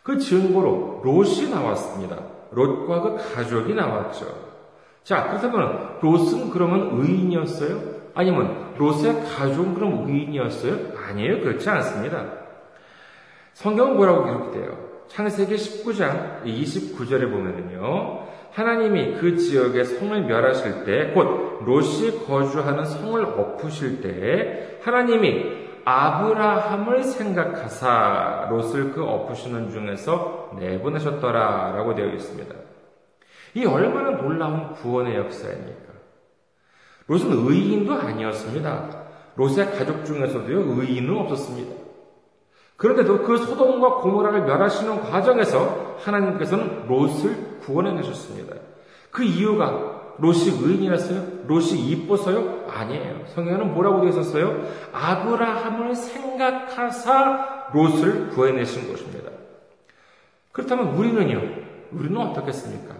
그 0.03 0.19
증거로 0.19 1.03
롯이 1.05 1.51
나왔습니다. 1.51 2.17
롯과 2.53 3.03
그 3.03 3.35
가족이 3.35 3.75
나왔죠. 3.75 4.27
자, 5.03 5.27
그렇다면 5.29 5.99
롯은 6.01 6.51
그러면 6.51 7.01
의인이었어요? 7.01 7.99
아니면 8.15 8.68
롯의 8.79 9.25
가족은 9.25 9.75
그럼 9.75 10.07
의인이었어요? 10.09 10.97
아니에요, 10.97 11.41
그렇지 11.41 11.69
않습니다. 11.69 12.25
성경은 13.55 13.97
뭐라고 13.97 14.25
기록돼요? 14.25 14.89
창세기 15.09 15.57
19장 15.57 16.45
29절에 16.45 17.31
보면은요, 17.31 18.27
하나님이 18.53 19.15
그 19.15 19.37
지역의 19.37 19.85
성을 19.85 20.23
멸하실 20.23 20.85
때, 20.85 21.13
곧 21.13 21.63
롯이 21.65 22.27
거주하는 22.27 22.85
성을 22.85 23.25
엎으실 23.25 24.01
때, 24.01 24.79
하나님이 24.83 25.69
아브라함을 25.85 27.03
생각하사 27.03 28.49
롯을 28.51 28.93
그 28.93 29.03
엎으시는 29.03 29.71
중에서 29.71 30.53
내보내셨더라 30.59 31.73
라고 31.77 31.95
되어 31.95 32.09
있습니다. 32.09 32.55
이 33.55 33.65
얼마나 33.65 34.11
놀라운 34.11 34.73
구원의 34.75 35.17
역사입니까? 35.17 35.88
롯은 37.09 37.49
의인도 37.49 37.95
아니었습니다. 37.95 38.91
롯의 39.37 39.73
가족 39.77 40.05
중에서도요, 40.05 40.81
의인은 40.81 41.17
없었습니다. 41.19 41.75
그런데도 42.77 43.23
그 43.23 43.39
소돔과 43.39 43.97
고모라를 43.97 44.43
멸하시는 44.43 45.01
과정에서 45.01 45.97
하나님께서는 45.99 46.87
롯을 46.87 47.59
구원해 47.61 47.93
내셨습니다. 47.93 48.55
그 49.11 49.25
이유가 49.25 50.15
롯이 50.19 50.51
의인이었어요? 50.63 51.47
롯이 51.47 51.79
이뻐서요? 51.91 52.67
아니에요. 52.69 53.27
성경에는 53.35 53.75
뭐라고 53.75 54.01
되어 54.01 54.11
있었어요? 54.11 54.63
아브라함을 54.93 55.95
생각하사 55.95 57.71
롯을 57.73 58.31
구해내신 58.31 58.91
것입니다. 58.91 59.31
그렇다면 60.53 60.95
우리는요? 60.95 61.41
우리는 61.93 62.17
어떻겠습니까? 62.17 62.95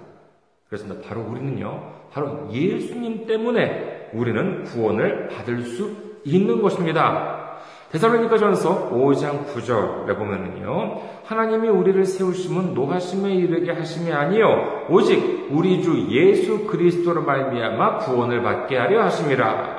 그렇습니다. 0.69 1.09
바로 1.09 1.23
우리는요, 1.23 1.93
바로 2.13 2.49
예수님 2.53 3.27
때문에 3.27 3.98
우리는 4.13 4.65
구원을 4.65 5.29
받을 5.29 5.63
수 5.63 5.91
있는 6.25 6.61
것입니다. 6.63 7.39
데살로니가 7.91 8.37
전서 8.37 8.91
5장 8.91 9.47
9절에 9.47 10.17
보면은요, 10.17 11.01
하나님이 11.25 11.69
우리를 11.69 12.05
세우심은 12.05 12.75
노하심에 12.75 13.35
이르게 13.35 13.73
하심이 13.73 14.13
아니요 14.13 14.87
오직 14.91 15.49
우리 15.51 15.83
주 15.83 16.09
예수 16.11 16.67
그리스도로 16.67 17.23
말미암아 17.23 17.99
구원을 17.99 18.43
받게 18.43 18.77
하려 18.77 19.05
하심이라. 19.05 19.79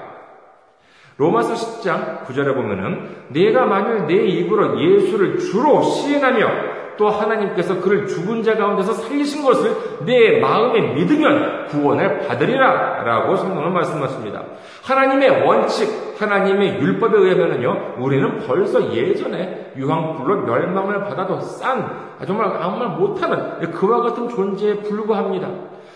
로마서 1.18 1.54
10장 1.54 2.24
9절에 2.26 2.56
보면은 2.56 3.10
내가 3.30 3.66
만일 3.66 4.08
내 4.08 4.26
입으로 4.26 4.82
예수를 4.82 5.38
주로 5.38 5.84
시인하며 5.84 6.69
또 7.00 7.08
하나님께서 7.08 7.80
그를 7.80 8.06
죽은 8.06 8.44
자 8.44 8.58
가운데서 8.58 8.92
살리신 8.92 9.42
것을 9.46 9.74
내 10.06 10.42
마음에 10.42 10.82
믿으면 10.96 11.68
구원을 11.68 12.28
받으리라 12.28 13.04
라고 13.04 13.38
성경은 13.38 13.72
말씀하십니다. 13.72 14.44
하나님의 14.84 15.48
원칙, 15.48 15.88
하나님의 16.20 16.82
율법에 16.82 17.18
의하면요, 17.18 17.96
우리는 18.00 18.40
벌써 18.40 18.94
예전에 18.94 19.72
유황불로 19.78 20.42
멸망을 20.42 21.06
받아도 21.06 21.40
싼, 21.40 21.90
정말 22.28 22.52
아무 22.62 22.78
말 22.78 22.90
못하는 22.90 23.72
그와 23.72 24.02
같은 24.02 24.28
존재에 24.28 24.80
불과합니다. 24.80 25.48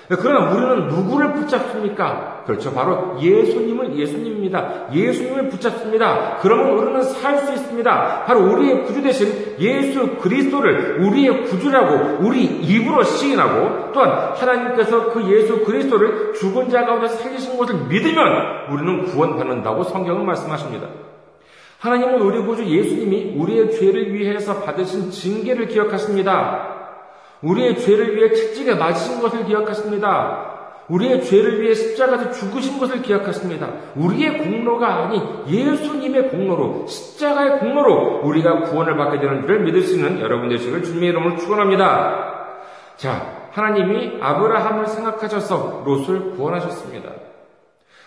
그러나 0.07 0.51
우리는 0.51 0.87
누구를 0.87 1.33
붙잡습니까? 1.33 2.32
그렇죠. 2.45 2.73
바로 2.73 3.17
예수님을 3.21 3.97
예수님입니다. 3.97 4.93
예수님을 4.93 5.49
붙잡습니다. 5.49 6.37
그러면 6.41 6.77
우리는 6.77 7.01
살 7.01 7.37
수 7.43 7.53
있습니다. 7.53 8.25
바로 8.25 8.51
우리의 8.51 8.83
구주 8.83 9.01
되신 9.01 9.55
예수 9.59 10.17
그리스도를 10.17 11.01
우리의 11.01 11.43
구주라고 11.45 12.25
우리 12.25 12.43
입으로 12.43 13.03
시인하고 13.03 13.91
또한 13.93 14.33
하나님께서 14.35 15.11
그 15.11 15.31
예수 15.31 15.63
그리스도를 15.63 16.33
죽은 16.33 16.69
자 16.69 16.85
가운데 16.85 17.07
살리신 17.07 17.57
것을 17.57 17.75
믿으면 17.87 18.71
우리는 18.71 19.05
구원받는다고 19.05 19.83
성경은 19.83 20.25
말씀하십니다. 20.25 20.87
하나님은 21.79 22.21
우리 22.21 22.41
구주 22.45 22.65
예수님이 22.65 23.33
우리의 23.37 23.71
죄를 23.71 24.13
위해서 24.13 24.61
받으신 24.61 25.11
징계를 25.11 25.67
기억하십니다. 25.67 26.69
우리의 27.41 27.77
죄를 27.79 28.15
위해 28.15 28.31
채찍에 28.31 28.75
맞으신 28.75 29.21
것을 29.21 29.45
기억하십니다. 29.45 30.52
우리의 30.89 31.23
죄를 31.23 31.61
위해 31.61 31.73
십자가에서 31.73 32.31
죽으신 32.31 32.79
것을 32.79 33.01
기억하십니다. 33.01 33.69
우리의 33.95 34.37
공로가 34.39 35.05
아닌 35.05 35.21
예수님의 35.47 36.29
공로로 36.29 36.85
십자가의 36.87 37.59
공로로 37.59 38.21
우리가 38.23 38.63
구원을 38.63 38.97
받게 38.97 39.19
되는 39.19 39.41
줄을 39.41 39.61
믿을 39.61 39.81
수 39.81 39.95
있는 39.95 40.19
여러분 40.19 40.49
되시길 40.49 40.83
주님의 40.83 41.09
이름으로 41.09 41.37
축원합니다. 41.37 42.33
자, 42.97 43.49
하나님이 43.51 44.19
아브라함을 44.21 44.87
생각하셔서 44.87 45.83
롯을 45.85 46.31
구원하셨습니다. 46.31 47.09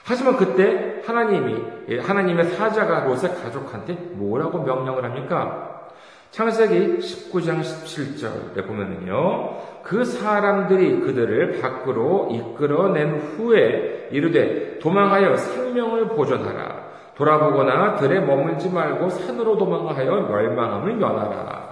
하지만 0.05 0.37
그때 0.37 1.03
하나님이 1.05 1.99
하나님의 1.99 2.51
사자가 2.51 3.05
롯의 3.05 3.35
가족한테 3.43 3.95
뭐라고 4.13 4.63
명령을 4.63 5.05
합니까? 5.05 5.77
창세기 6.31 6.99
19장 6.99 7.61
17절에 7.61 8.67
보면은요, 8.67 9.76
그 9.87 10.05
사람들이 10.05 11.01
그들을 11.01 11.61
밖으로 11.61 12.29
이끌어낸 12.33 13.21
후에 13.21 14.09
이르되 14.11 14.81
도망하여 14.81 15.37
생명을 15.37 16.09
보존하라. 16.09 16.87
돌아보거나 17.15 17.95
들에 17.95 18.19
머물지 18.19 18.69
말고 18.69 19.09
산으로 19.09 19.57
도망하여 19.57 20.23
멸망함을 20.23 20.97
면하라. 20.97 21.66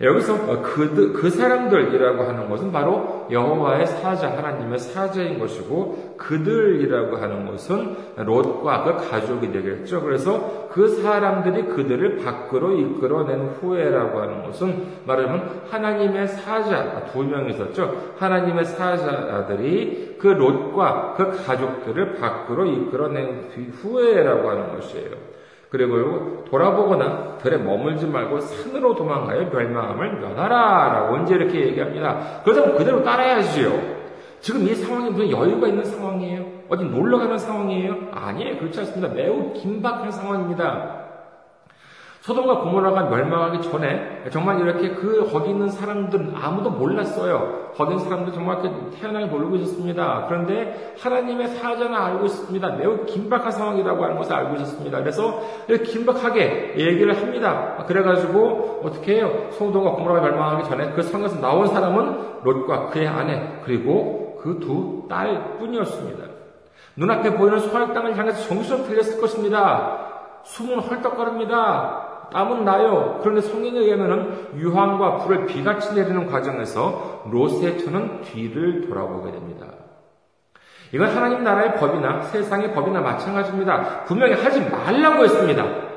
여기서 0.00 0.62
그, 0.62 1.12
그 1.12 1.28
사람들이라고 1.28 2.22
하는 2.22 2.48
것은 2.48 2.72
바로 2.72 3.26
여호와의 3.30 3.86
사자, 3.86 4.30
하나님의 4.30 4.78
사자인 4.78 5.38
것이고 5.38 6.14
그들이라고 6.16 7.16
하는 7.18 7.46
것은 7.46 7.96
롯과 8.16 8.84
그 8.84 9.10
가족이 9.10 9.52
되겠죠. 9.52 10.00
그래서 10.00 10.68
그 10.70 10.88
사람들이 10.88 11.66
그들을 11.66 12.16
밖으로 12.24 12.78
이끌어낸 12.78 13.48
후에라고 13.60 14.20
하는 14.20 14.42
것은 14.44 14.86
말하면 15.04 15.64
하나님의 15.70 16.28
사자, 16.28 17.04
두 17.12 17.22
명 17.22 17.48
있었죠. 17.50 18.14
하나님의 18.18 18.64
사자들이 18.64 20.16
그 20.18 20.28
롯과 20.28 21.14
그 21.16 21.44
가족들을 21.44 22.14
밖으로 22.14 22.64
이끌어낸 22.66 23.50
후에라고 23.82 24.48
하는 24.48 24.74
것이에요. 24.76 25.39
그리고 25.70 26.44
돌아보거나 26.50 27.38
들에 27.38 27.56
머물지 27.56 28.06
말고 28.06 28.40
산으로 28.40 28.96
도망가요 28.96 29.50
멸망함을 29.50 30.20
면하라 30.20 30.92
라고 30.92 31.14
언제 31.14 31.36
이렇게 31.36 31.68
얘기합니다. 31.68 32.42
그렇다면 32.44 32.76
그대로 32.76 33.02
따라야지요. 33.04 34.00
지금 34.40 34.66
이 34.66 34.74
상황이 34.74 35.10
무슨 35.10 35.30
여유가 35.30 35.68
있는 35.68 35.84
상황이에요? 35.84 36.44
어디 36.68 36.84
놀러 36.84 37.18
가는 37.18 37.38
상황이에요? 37.38 38.08
아니에요. 38.12 38.58
그렇지 38.58 38.80
않습니다. 38.80 39.14
매우 39.14 39.52
긴박한 39.52 40.10
상황입니다. 40.10 40.99
소돔과 42.30 42.60
고모라가 42.60 43.10
멸망하기 43.10 43.62
전에 43.62 44.24
정말 44.30 44.60
이렇게 44.60 44.90
그 44.90 45.28
거기 45.32 45.50
있는 45.50 45.68
사람들은 45.68 46.34
아무도 46.40 46.70
몰랐어요. 46.70 47.72
거기 47.74 47.92
있는 47.92 48.04
사람들 48.04 48.32
정말 48.32 48.62
태어나게 49.00 49.26
모르고 49.26 49.56
있었습니다. 49.56 50.26
그런데 50.28 50.94
하나님의 51.00 51.48
사자는 51.48 51.92
알고 51.92 52.26
있습니다. 52.26 52.68
매우 52.76 53.04
긴박한 53.04 53.50
상황이라고 53.50 54.04
하는 54.04 54.16
것을 54.16 54.32
알고 54.32 54.54
있었습니다. 54.56 54.98
그래서 55.00 55.42
긴박하게 55.66 56.74
얘기를 56.76 57.20
합니다. 57.20 57.84
그래가지고 57.88 58.82
어떻게 58.84 59.16
해요? 59.16 59.48
소돔과 59.50 59.92
고모라가 59.92 60.28
멸망하기 60.28 60.68
전에 60.68 60.92
그 60.92 61.02
성에서 61.02 61.40
나온 61.40 61.66
사람은 61.66 62.42
롯과 62.44 62.90
그의 62.90 63.08
아내 63.08 63.60
그리고 63.64 64.38
그 64.40 64.60
두 64.60 65.06
딸뿐이었습니다. 65.08 66.24
눈앞에 66.96 67.34
보이는 67.34 67.58
소활 67.58 67.92
땅을 67.92 68.16
향해서 68.16 68.48
정신없 68.48 68.86
들렸을 68.86 69.20
것입니다. 69.20 70.06
숨은 70.44 70.78
헐떡거립니다. 70.80 72.09
땀은 72.30 72.64
나요. 72.64 73.18
그런데 73.20 73.40
성경에 73.40 73.78
의하면 73.78 74.48
유황과 74.56 75.18
불을 75.18 75.46
비같이 75.46 75.94
내리는 75.94 76.26
과정에서 76.26 77.24
롯의 77.30 77.78
처는 77.78 78.22
뒤를 78.22 78.88
돌아보게 78.88 79.32
됩니다. 79.32 79.66
이건 80.92 81.08
하나님 81.08 81.44
나라의 81.44 81.76
법이나 81.76 82.22
세상의 82.22 82.72
법이나 82.72 83.00
마찬가지입니다. 83.00 84.04
분명히 84.04 84.34
하지 84.34 84.60
말라고 84.60 85.24
했습니다. 85.24 85.89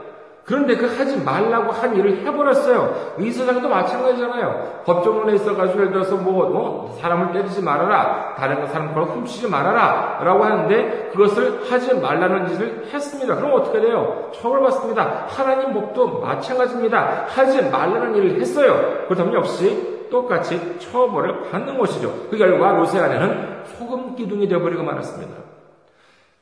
그런데 0.46 0.76
그 0.76 0.86
하지 0.98 1.24
말라고 1.24 1.72
한 1.72 1.96
일을 1.96 2.26
해버렸어요. 2.26 3.16
이 3.20 3.32
세상도 3.32 3.70
마찬가지잖아요. 3.70 4.82
법조문에 4.86 5.36
있어가지고 5.36 5.80
예를 5.80 5.94
들어서 5.94 6.18
뭐, 6.18 6.44
어, 6.46 6.98
사람을 7.00 7.32
때리지 7.32 7.62
말아라. 7.62 8.36
다른 8.36 8.68
사람 8.68 8.94
걸 8.94 9.04
훔치지 9.04 9.50
말아라. 9.50 10.20
라고 10.22 10.44
하는데 10.44 11.12
그것을 11.14 11.62
하지 11.72 11.94
말라는 11.94 12.48
짓을 12.50 12.88
했습니다. 12.94 13.36
그럼 13.38 13.54
어떻게 13.54 13.80
돼요? 13.80 14.32
처벌받습니다. 14.34 15.28
하나님 15.30 15.74
법도 15.74 16.20
마찬가지입니다. 16.20 17.26
하지 17.30 17.62
말라는 17.70 18.16
일을 18.18 18.42
했어요. 18.42 19.06
그렇다면 19.08 19.36
역시 19.36 20.08
똑같이 20.12 20.78
처벌을 20.80 21.50
받는 21.52 21.78
것이죠. 21.78 22.28
그 22.30 22.38
결과 22.38 22.74
로세 22.74 23.00
아내는 23.00 23.64
소금 23.78 24.18
기둥이 24.18 24.50
되어버리고 24.50 24.84
말았습니다. 24.84 25.36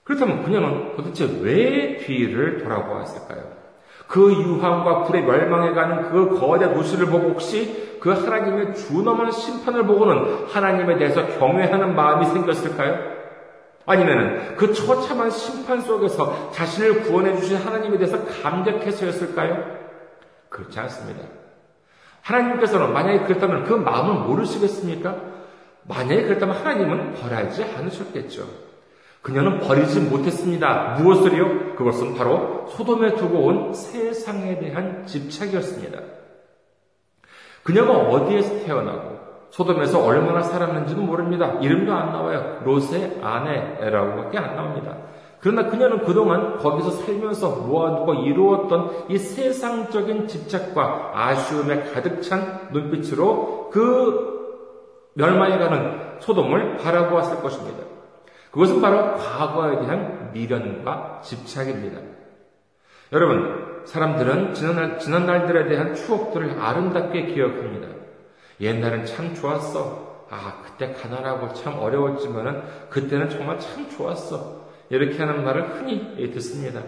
그렇다면 0.04 0.44
그녀는 0.44 0.96
도대체 0.96 1.30
왜 1.42 1.98
뒤를 1.98 2.64
돌아보았을까요? 2.64 3.61
그 4.12 4.34
유황과 4.34 5.04
불에 5.04 5.22
멸망해가는 5.22 6.12
그 6.12 6.38
거대 6.38 6.74
도시를 6.74 7.06
보고 7.06 7.30
혹시 7.30 7.98
그 8.02 8.12
하나님의 8.12 8.76
준엄한 8.76 9.32
심판을 9.32 9.86
보고는 9.86 10.48
하나님에 10.48 10.98
대해서 10.98 11.26
경외하는 11.40 11.96
마음이 11.96 12.26
생겼을까요? 12.26 13.00
아니면 13.86 14.56
그 14.58 14.74
처참한 14.74 15.30
심판 15.30 15.80
속에서 15.80 16.52
자신을 16.52 17.04
구원해 17.04 17.38
주신 17.38 17.56
하나님에 17.56 17.98
대해서 17.98 18.20
감격해서였을까요? 18.26 19.80
그렇지 20.50 20.78
않습니다. 20.82 21.22
하나님께서는 22.22 22.92
만약에 22.92 23.20
그랬다면 23.22 23.64
그 23.64 23.76
마음을 23.76 24.28
모르시겠습니까? 24.28 25.16
만약에 25.88 26.24
그랬다면 26.24 26.58
하나님은 26.58 27.14
벌하지 27.14 27.64
않으셨겠죠. 27.78 28.71
그녀는 29.22 29.60
버리지 29.60 30.00
못했습니다. 30.02 30.98
무엇을요? 31.00 31.76
그것은 31.76 32.16
바로 32.16 32.66
소돔에 32.70 33.16
두고 33.16 33.40
온 33.46 33.74
세상에 33.74 34.58
대한 34.60 35.06
집착이었습니다. 35.06 36.00
그녀가 37.64 37.94
어디에서 37.94 38.66
태어나고 38.66 39.20
소돔에서 39.52 40.04
얼마나 40.04 40.42
살았는지도 40.42 41.02
모릅니다. 41.02 41.60
이름도 41.62 41.94
안 41.94 42.12
나와요. 42.12 42.62
롯의 42.64 43.20
아내라고밖에 43.22 44.38
안 44.38 44.56
나옵니다. 44.56 44.98
그러나 45.40 45.70
그녀는 45.70 46.04
그동안 46.04 46.58
거기서 46.58 46.92
살면서 46.92 47.50
모아두고 47.68 48.14
이루었던 48.14 49.08
이 49.10 49.18
세상적인 49.18 50.28
집착과 50.28 51.12
아쉬움에 51.14 51.92
가득 51.92 52.22
찬 52.22 52.70
눈빛으로 52.72 53.70
그 53.72 54.42
멸망해 55.14 55.58
가는 55.58 56.20
소돔을 56.20 56.78
바라보았을 56.78 57.42
것입니다. 57.42 57.91
그것은 58.52 58.82
바로 58.82 59.16
과거에 59.16 59.80
대한 59.80 60.32
미련과 60.34 61.22
집착입니다. 61.24 62.00
여러분, 63.14 63.84
사람들은 63.86 64.54
지난, 64.54 65.00
지난 65.00 65.26
날들에 65.26 65.68
대한 65.68 65.96
추억들을 65.96 66.60
아름답게 66.60 67.28
기억합니다. 67.28 67.88
옛날은 68.60 69.06
참 69.06 69.34
좋았어. 69.34 70.28
아, 70.30 70.62
그때 70.64 70.94
가난하고 70.94 71.54
참 71.54 71.78
어려웠지만은 71.80 72.62
그때는 72.90 73.30
정말 73.30 73.60
참 73.60 73.90
좋았어. 73.90 74.70
이렇게 74.90 75.18
하는 75.18 75.44
말을 75.44 75.76
흔히 75.76 76.32
듣습니다. 76.32 76.82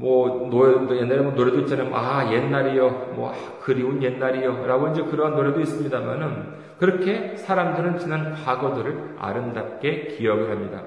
뭐, 0.00 0.48
노래, 0.50 0.98
옛날에 0.98 1.20
뭐 1.20 1.32
노래도 1.34 1.58
있잖아요. 1.60 1.94
아, 1.94 2.32
옛날이요. 2.32 3.12
뭐, 3.14 3.30
아, 3.30 3.34
그리운 3.60 4.02
옛날이요. 4.02 4.66
라고 4.66 4.88
이제 4.88 5.02
그러한 5.02 5.34
노래도 5.34 5.60
있습니다만은 5.60 6.60
그렇게 6.78 7.36
사람들은 7.36 7.98
지난 7.98 8.34
과거들을 8.34 9.16
아름답게 9.18 10.16
기억을 10.16 10.50
합니다. 10.50 10.80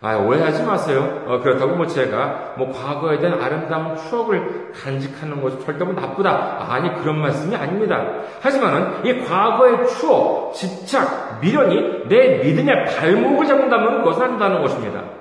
아, 0.00 0.16
오해하지 0.16 0.64
마세요. 0.64 1.24
어, 1.26 1.40
그렇다고 1.40 1.74
뭐 1.74 1.86
제가 1.86 2.54
뭐 2.56 2.72
과거에 2.72 3.18
대한 3.18 3.38
아름다운 3.42 3.94
추억을 3.96 4.72
간직하는 4.72 5.42
것이 5.42 5.60
절대 5.60 5.84
뭐 5.84 5.92
나쁘다. 5.92 6.66
아니, 6.70 6.94
그런 7.02 7.20
말씀이 7.20 7.54
아닙니다. 7.54 8.06
하지만은 8.40 9.04
이 9.04 9.22
과거의 9.26 9.86
추억, 9.88 10.54
집착, 10.54 11.40
미련이 11.42 12.08
내 12.08 12.38
믿음의 12.38 12.86
발목을 12.86 13.46
잡는다면 13.46 13.98
그것은 13.98 14.22
안다는 14.22 14.62
것입니다. 14.62 15.15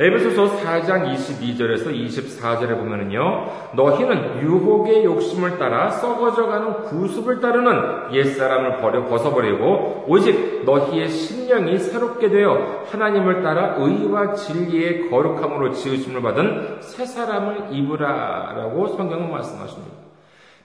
에베소서 0.00 0.56
4장 0.56 1.14
22절에서 1.14 1.92
24절에 1.92 2.74
보면은요, 2.78 3.72
너희는 3.74 4.40
유혹의 4.40 5.04
욕심을 5.04 5.58
따라 5.58 5.90
썩어져가는 5.90 6.84
구습을 6.84 7.40
따르는 7.40 8.14
옛사람을 8.14 8.78
버려 8.78 9.04
벗어버리고, 9.04 10.06
오직 10.08 10.62
너희의 10.64 11.10
심령이 11.10 11.78
새롭게 11.78 12.30
되어 12.30 12.84
하나님을 12.90 13.42
따라 13.42 13.74
의와 13.76 14.32
진리의 14.32 15.10
거룩함으로 15.10 15.72
지으심을 15.72 16.22
받은 16.22 16.78
새 16.80 17.04
사람을 17.04 17.66
입으라 17.70 18.54
라고 18.56 18.86
성경은 18.86 19.30
말씀하십니다. 19.30 20.09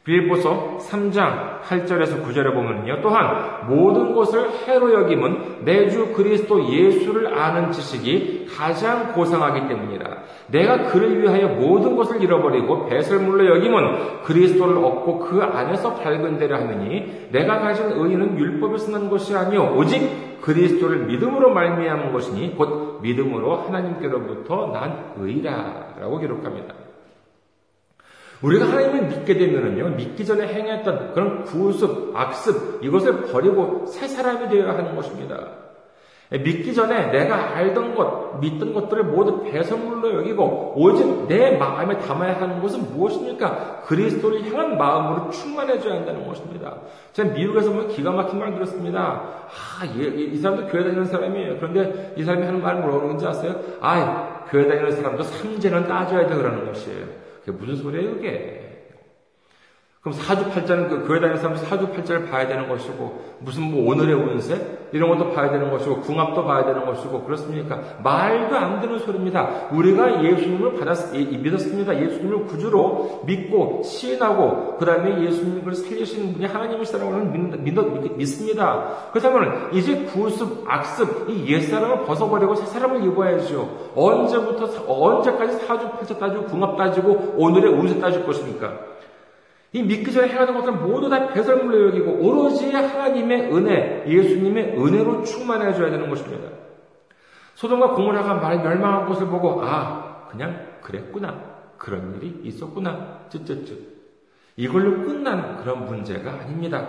빌보서 0.06 0.78
3장 0.82 1.62
8절에서 1.62 2.24
9절에 2.24 2.54
보면요. 2.54 3.02
또한 3.02 3.68
모든 3.68 4.14
것을 4.14 4.50
해로 4.68 4.94
여김은 4.94 5.66
내 5.66 5.90
주 5.90 6.14
그리스도 6.14 6.64
예수를 6.72 7.38
아는 7.38 7.72
지식이 7.72 8.48
가장 8.56 9.14
고상하기 9.14 9.68
때문이라. 9.68 10.18
내가 10.48 10.84
그를 10.92 11.22
위하여 11.22 11.48
모든 11.48 11.96
것을 11.96 12.22
잃어버리고 12.22 12.86
배설물로 12.86 13.56
여김은 13.56 14.24
그리스도를 14.24 14.78
얻고 14.78 15.20
그 15.20 15.42
안에서 15.42 15.96
밝은 15.96 16.38
데를 16.38 16.58
하느니 16.60 17.30
내가 17.32 17.60
가진 17.60 17.92
의인은 17.92 18.38
율법에서 18.38 18.92
난 18.92 19.10
것이 19.10 19.36
아니요 19.36 19.74
오직 19.76 20.42
그리스도를 20.42 21.06
믿음으로 21.06 21.52
말미암은 21.52 22.14
것이니 22.14 22.56
곧 22.56 23.00
믿음으로 23.02 23.56
하나님께로부터 23.56 24.72
난 24.72 25.14
의라라고 25.18 26.20
기록합니다. 26.20 26.85
우리가 28.46 28.68
하나님을 28.68 29.08
믿게 29.08 29.38
되면은요, 29.38 29.96
믿기 29.96 30.24
전에 30.24 30.48
행했던 30.48 31.14
그런 31.14 31.44
구습, 31.44 32.16
악습, 32.16 32.84
이것을 32.84 33.24
버리고 33.24 33.86
새 33.88 34.08
사람이 34.08 34.50
되어야 34.50 34.78
하는 34.78 34.96
것입니다. 34.96 35.48
믿기 36.30 36.74
전에 36.74 37.12
내가 37.12 37.56
알던 37.56 37.96
것, 37.96 38.40
믿던 38.40 38.74
것들을 38.74 39.04
모두 39.06 39.44
배선물로 39.44 40.20
여기고, 40.20 40.74
오직 40.76 41.28
내 41.28 41.58
마음에 41.58 41.98
담아야 41.98 42.40
하는 42.40 42.62
것은 42.62 42.94
무엇입니까? 42.94 43.82
그리스도를 43.86 44.44
향한 44.46 44.78
마음으로 44.78 45.30
충만해져야 45.32 45.96
한다는 45.96 46.28
것입니다. 46.28 46.78
제가 47.14 47.30
미국에서 47.34 47.72
뭐 47.72 47.88
기가 47.88 48.12
막힌 48.12 48.40
말 48.40 48.54
들었습니다. 48.54 49.02
아, 49.02 49.86
이, 49.86 50.32
이 50.34 50.38
사람도 50.38 50.68
교회 50.68 50.84
다니는 50.84 51.06
사람이에요. 51.06 51.58
그런데 51.58 52.14
이 52.18 52.24
사람이 52.24 52.46
하는 52.46 52.62
말은 52.62 52.82
뭐라고 52.82 53.02
그러는지 53.02 53.26
아세요? 53.26 53.56
아, 53.82 54.46
교회 54.50 54.68
다니는 54.68 54.92
사람도 54.92 55.24
삼재는 55.24 55.88
따져야 55.88 56.28
돼, 56.28 56.36
그러는 56.36 56.66
것이에요. 56.66 57.25
그게 57.46 57.58
무슨 57.58 57.76
소리예요, 57.76 58.16
그게? 58.16 58.65
그럼 60.06 60.20
사주팔자는 60.20 60.88
그 60.88 61.08
교회 61.08 61.20
다니는 61.20 61.42
사람이 61.42 61.58
사주팔자를 61.58 62.30
봐야 62.30 62.48
되는 62.48 62.70
것이고, 62.70 63.24
무슨 63.40 63.64
뭐 63.64 63.90
오늘의 63.90 64.14
운세? 64.14 64.90
이런 64.92 65.10
것도 65.10 65.32
봐야 65.32 65.50
되는 65.50 65.72
것이고, 65.72 66.02
궁합도 66.02 66.46
봐야 66.46 66.64
되는 66.64 66.86
것이고, 66.86 67.24
그렇습니까? 67.24 67.82
말도 68.04 68.56
안 68.56 68.80
되는 68.82 69.00
소리입니다. 69.00 69.70
우리가 69.72 70.24
예수님을 70.24 70.76
받았, 70.76 71.12
믿었습니다. 71.12 72.00
예수님을 72.00 72.46
구주로 72.46 73.24
믿고, 73.26 73.82
시인하고, 73.84 74.78
그 74.78 74.86
다음에 74.86 75.24
예수님을 75.24 75.74
살리시는 75.74 76.34
분이 76.34 76.46
하나님이시라고 76.46 77.12
믿, 77.32 77.74
믿, 77.74 78.16
믿습니다. 78.16 79.10
그렇다면, 79.12 79.74
이제 79.74 80.04
구습, 80.04 80.66
악습, 80.68 81.32
이 81.32 81.52
옛 81.52 81.62
사람을 81.64 82.06
벗어버리고 82.06 82.54
새 82.54 82.68
사람을 82.68 83.04
입어야죠. 83.06 83.92
언제부터, 83.96 84.84
언제까지 84.88 85.66
사주팔자 85.66 86.20
따지고, 86.20 86.44
궁합 86.46 86.78
따지고, 86.78 87.34
오늘의 87.38 87.74
운세 87.74 88.00
따질 88.00 88.24
것입니까? 88.24 88.94
이 89.76 89.84
믿기 89.84 90.10
전에 90.10 90.30
행하는 90.30 90.54
것들은 90.54 90.88
모두 90.88 91.10
다 91.10 91.28
배설물로 91.34 91.90
여기고 91.90 92.14
오로지 92.22 92.72
하나님의 92.72 93.54
은혜, 93.54 94.06
예수님의 94.08 94.78
은혜로 94.78 95.24
충만해져야 95.24 95.92
되는 95.92 96.10
것입니다. 96.10 96.48
소돔과 97.56 97.90
고모라가 97.90 98.36
말 98.36 98.64
멸망한 98.64 99.06
것을 99.06 99.28
보고 99.28 99.62
아 99.66 100.30
그냥 100.32 100.66
그랬구나 100.82 101.42
그런 101.78 102.16
일이 102.16 102.40
있었구나 102.46 103.26
쯧쯧쯧 103.28 103.78
이걸로 104.56 105.04
끝난 105.04 105.58
그런 105.58 105.86
문제가 105.86 106.32
아닙니다. 106.32 106.88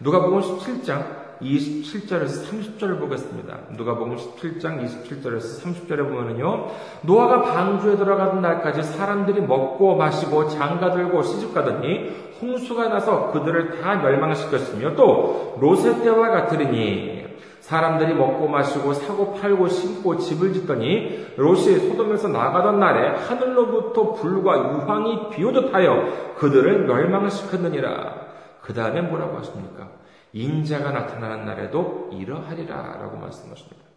누가 0.00 0.22
보면 0.22 0.40
17장 0.40 1.21
27절에서 1.42 2.50
30절을 2.50 2.98
보겠습니다. 3.00 3.58
누가 3.76 3.96
보면 3.96 4.16
17장 4.16 4.84
27절에서 4.84 5.62
30절에 5.62 5.98
보면은요. 6.08 6.68
노아가 7.02 7.42
방주에 7.42 7.96
들어가던 7.96 8.40
날까지 8.40 8.82
사람들이 8.82 9.40
먹고 9.42 9.96
마시고 9.96 10.48
장가 10.48 10.92
들고 10.92 11.22
시집 11.22 11.54
가더니 11.54 12.10
홍수가 12.40 12.88
나서 12.88 13.30
그들을 13.32 13.80
다 13.80 13.96
멸망시켰으며 13.96 14.94
또 14.94 15.56
로세 15.60 16.02
때와 16.02 16.28
같으리니 16.30 17.22
사람들이 17.60 18.14
먹고 18.14 18.48
마시고 18.48 18.92
사고 18.92 19.34
팔고 19.34 19.68
심고 19.68 20.18
집을 20.18 20.52
짓더니 20.52 21.26
롯이 21.36 21.78
소돔에서 21.78 22.28
나가던 22.28 22.80
날에 22.80 23.16
하늘로부터 23.16 24.12
불과 24.14 24.56
유황이 24.56 25.30
비오듯 25.30 25.72
하여 25.72 26.34
그들을 26.38 26.86
멸망시켰느니라. 26.86 28.32
그 28.60 28.74
다음에 28.74 29.00
뭐라고 29.00 29.38
하십니까? 29.38 30.01
인자가 30.32 30.92
나타나는 30.92 31.44
날에도 31.44 32.08
이러하리라 32.12 32.98
라고 32.98 33.16
말씀하십니다. 33.18 33.91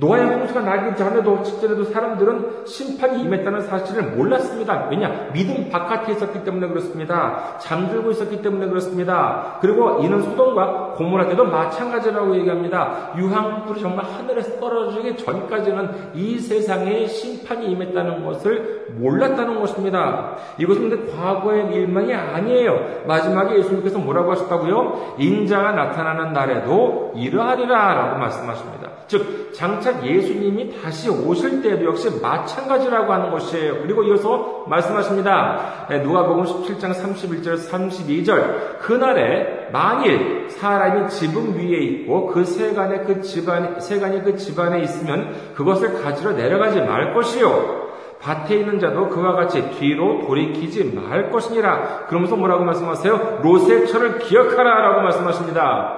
노아의 0.00 0.26
홍수가 0.26 0.60
나기 0.60 0.96
전에도 0.96 1.42
직전에도 1.42 1.84
사람들은 1.84 2.66
심판이 2.66 3.20
임했다는 3.22 3.62
사실을 3.62 4.12
몰랐습니다. 4.12 4.86
왜냐? 4.90 5.30
믿음 5.32 5.68
바깥에 5.70 6.12
있었기 6.12 6.44
때문에 6.44 6.68
그렇습니다. 6.68 7.58
잠들고 7.58 8.12
있었기 8.12 8.40
때문에 8.40 8.68
그렇습니다. 8.68 9.58
그리고 9.60 9.98
이는 10.02 10.22
소돔과 10.22 10.92
고모라 10.96 11.28
때도 11.28 11.46
마찬가지라고 11.46 12.36
얘기합니다. 12.36 13.12
유황불이 13.16 13.80
정말 13.80 14.04
하늘에서 14.04 14.60
떨어지기 14.60 15.16
전까지는 15.16 16.12
이 16.14 16.38
세상에 16.38 17.06
심판이 17.06 17.66
임했다는 17.72 18.24
것을 18.24 18.86
몰랐다는 18.98 19.60
것입니다. 19.60 20.36
이것은 20.58 20.90
근데 20.90 21.12
과거의 21.12 21.74
일만이 21.74 22.14
아니에요. 22.14 23.02
마지막에 23.06 23.56
예수님께서 23.58 23.98
뭐라고 23.98 24.30
하셨다고요? 24.30 25.16
인자가 25.18 25.72
나타나는 25.72 26.32
날에도 26.32 27.12
이러하리라 27.16 27.94
라고 27.94 28.18
말씀하십니다. 28.18 28.88
즉, 29.08 29.52
장차 29.54 29.87
예수님이 30.04 30.80
다시 30.82 31.08
오실 31.08 31.62
때도 31.62 31.84
역시 31.84 32.08
마찬가지라고 32.20 33.12
하는 33.12 33.30
것이에요. 33.30 33.82
그리고 33.82 34.02
이어서 34.04 34.64
말씀하십니다. 34.66 35.86
네, 35.88 35.98
누가복음 36.00 36.44
17장 36.44 36.92
31절 36.92 37.68
32절 37.68 38.78
그날에 38.80 39.68
만일 39.72 40.48
사람이 40.50 41.08
지붕 41.08 41.56
위에 41.56 41.78
있고 41.78 42.28
그 42.28 42.44
세간에 42.44 43.00
그 43.00 43.20
집안 43.22 43.80
세간이 43.80 44.22
그 44.22 44.36
집안에 44.36 44.80
있으면 44.80 45.52
그것을 45.54 46.02
가지러 46.02 46.32
내려가지 46.32 46.80
말 46.80 47.14
것이요 47.14 47.88
밭에 48.20 48.56
있는 48.56 48.78
자도 48.80 49.08
그와 49.08 49.32
같이 49.32 49.70
뒤로 49.78 50.26
돌이키지 50.26 50.92
말 50.94 51.30
것이니라. 51.30 52.06
그러면서 52.08 52.36
뭐라고 52.36 52.64
말씀하세요? 52.64 53.40
철을 53.86 54.18
기억하라 54.18 54.80
라고 54.80 55.02
말씀하십니다. 55.02 55.97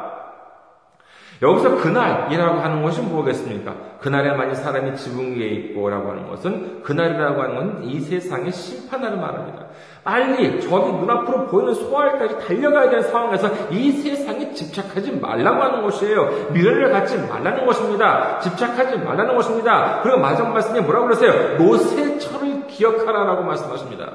여기서 1.42 1.76
그날이라고 1.76 2.59
하는 2.61 2.83
것이 2.83 3.00
무엇겠습니까? 3.00 3.74
그날에 4.00 4.33
만약 4.33 4.55
사람이 4.55 4.94
지붕 4.96 5.37
위에 5.37 5.46
있고라고 5.46 6.11
하는 6.11 6.29
것은 6.29 6.83
그날이라고 6.83 7.42
하는 7.42 7.55
것은 7.55 7.85
이 7.85 8.00
세상의 8.00 8.53
심판하는 8.53 9.20
말입니다. 9.20 9.66
빨리 10.05 10.61
저기 10.61 10.92
눈앞으로 10.92 11.46
보이는 11.46 11.72
소알까지 11.74 12.46
달려가야 12.46 12.90
되는 12.90 13.03
상황에서 13.05 13.50
이 13.70 13.90
세상에 13.90 14.53
집착하지 14.53 15.12
말라고 15.12 15.62
하는 15.62 15.83
것이에요. 15.83 16.50
미래를 16.53 16.90
갖지 16.90 17.16
말라는 17.18 17.64
것입니다. 17.64 18.38
집착하지 18.40 18.98
말라는 18.98 19.35
것입니다. 19.35 20.00
그리고 20.03 20.18
마지막 20.18 20.53
말씀에 20.53 20.81
뭐라고 20.81 21.07
그러세요? 21.07 21.57
노세철을 21.57 22.66
기억하라라고 22.66 23.44
말씀하십니다. 23.44 24.11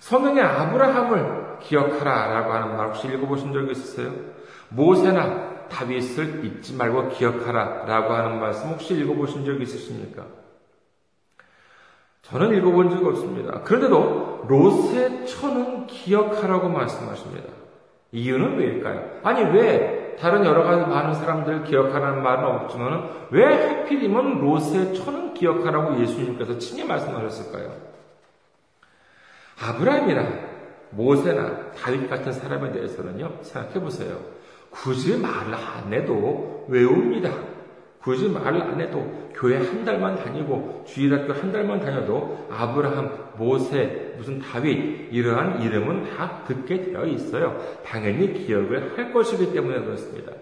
성경의 0.00 0.42
아브라함을 0.42 1.58
기억하라라고 1.60 2.52
하는 2.52 2.76
말 2.76 2.88
혹시 2.88 3.08
읽어보신 3.08 3.52
적이 3.52 3.72
있으세요? 3.72 4.10
모세나 4.68 5.51
다윗을 5.72 6.44
잊지 6.44 6.76
말고 6.76 7.08
기억하라 7.08 7.86
라고 7.86 8.12
하는 8.12 8.38
말씀 8.38 8.68
혹시 8.68 8.94
읽어보신 8.94 9.44
적 9.44 9.60
있으십니까? 9.60 10.26
저는 12.22 12.54
읽어본 12.56 12.90
적 12.90 13.04
없습니다. 13.04 13.62
그런데도 13.62 14.44
롯의 14.48 15.26
처는 15.26 15.86
기억하라고 15.86 16.68
말씀하십니다. 16.68 17.48
이유는 18.12 18.58
왜일까요? 18.58 19.20
아니, 19.22 19.42
왜 19.56 20.16
다른 20.20 20.44
여러 20.44 20.62
가지 20.62 20.88
많은 20.88 21.14
사람들을 21.14 21.64
기억하라는 21.64 22.22
말은 22.22 22.44
없지만 22.44 23.10
왜 23.30 23.44
하필이면 23.44 24.40
롯의 24.40 24.94
처는 24.94 25.34
기억하라고 25.34 26.00
예수님께서 26.00 26.58
친히 26.58 26.84
말씀하셨을까요? 26.84 27.74
아브라함이나 29.60 30.52
모세나 30.90 31.72
다윗 31.72 32.08
같은 32.08 32.32
사람에 32.32 32.72
대해서는요, 32.72 33.38
생각해 33.42 33.80
보세요. 33.80 34.18
굳이 34.72 35.16
말을 35.16 35.54
안 35.54 35.92
해도 35.92 36.66
외웁니다. 36.68 37.30
굳이 38.02 38.28
말을 38.28 38.60
안 38.62 38.80
해도 38.80 39.30
교회 39.34 39.58
한 39.58 39.84
달만 39.84 40.16
다니고 40.16 40.84
주일학교 40.86 41.32
한 41.32 41.52
달만 41.52 41.80
다녀도 41.80 42.46
아브라함, 42.50 43.10
모세, 43.36 44.14
무슨 44.16 44.40
다윗 44.40 45.08
이러한 45.12 45.62
이름은 45.62 46.10
다 46.10 46.42
듣게 46.46 46.82
되어 46.82 47.04
있어요. 47.06 47.56
당연히 47.84 48.32
기억을 48.32 48.96
할 48.96 49.12
것이기 49.12 49.52
때문에 49.52 49.80
그렇습니다. 49.84 50.32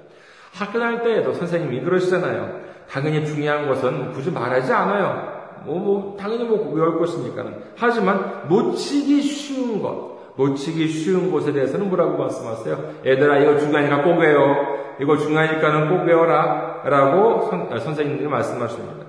학교 0.54 0.78
다닐 0.78 1.02
때에도 1.02 1.32
선생님이 1.34 1.82
그러시잖아요. 1.82 2.60
당연히 2.88 3.24
중요한 3.26 3.68
것은 3.68 4.12
굳이 4.12 4.30
말하지 4.30 4.72
않아요. 4.72 5.40
뭐, 5.64 5.78
뭐, 5.78 6.16
당연히 6.18 6.44
뭐 6.44 6.72
외울 6.72 6.98
것이니까는. 6.98 7.54
하지만 7.76 8.48
놓치기 8.48 9.20
쉬운 9.22 9.82
것, 9.82 10.09
놓치기 10.40 10.88
쉬운 10.88 11.30
곳에 11.30 11.52
대해서는 11.52 11.88
뭐라고 11.88 12.16
말씀하세요? 12.16 13.02
얘들아, 13.04 13.38
이거 13.40 13.58
중요하니까 13.58 14.02
꼭 14.02 14.18
외워. 14.18 14.56
이거 14.98 15.16
중요하니까는 15.18 15.88
꼭 15.90 16.06
외워라. 16.06 16.82
라고 16.84 17.48
선, 17.50 17.68
아, 17.70 17.78
선생님들이 17.78 18.26
말씀하십니다. 18.26 19.06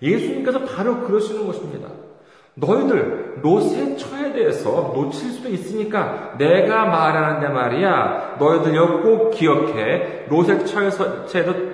예수님께서 0.00 0.64
바로 0.64 1.00
그러시는 1.00 1.46
것입니다. 1.46 1.88
너희들 2.56 3.40
노세처에 3.42 4.32
대해서 4.32 4.92
놓칠 4.94 5.30
수도 5.32 5.48
있으니까 5.48 6.36
내가 6.38 6.84
말하는데 6.84 7.48
말이야 7.48 8.36
너희들 8.38 8.74
이거 8.74 9.00
꼭 9.00 9.30
기억해 9.30 10.26
노세처에서 10.28 11.26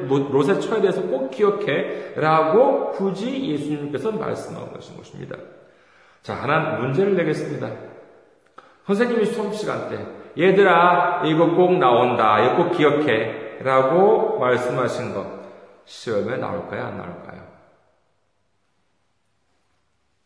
노세처에 0.08 0.80
대해서 0.80 1.02
꼭 1.02 1.30
기억해라고 1.30 2.92
굳이 2.92 3.50
예수님께서 3.50 4.10
말씀하고 4.12 4.72
계신 4.72 4.96
것입니다. 4.96 5.36
자 6.22 6.34
하나 6.34 6.78
문제를 6.78 7.14
내겠습니다. 7.14 7.89
선생님이 8.86 9.26
수업 9.26 9.54
시간 9.54 9.88
때 9.88 10.06
얘들아 10.38 11.22
이거 11.26 11.54
꼭 11.54 11.78
나온다 11.78 12.40
이거 12.40 12.64
꼭 12.64 12.70
기억해 12.72 13.58
라고 13.62 14.38
말씀하신 14.38 15.14
것 15.14 15.26
시험에 15.84 16.36
나올까요 16.36 16.84
안 16.84 16.96
나올까요? 16.96 17.50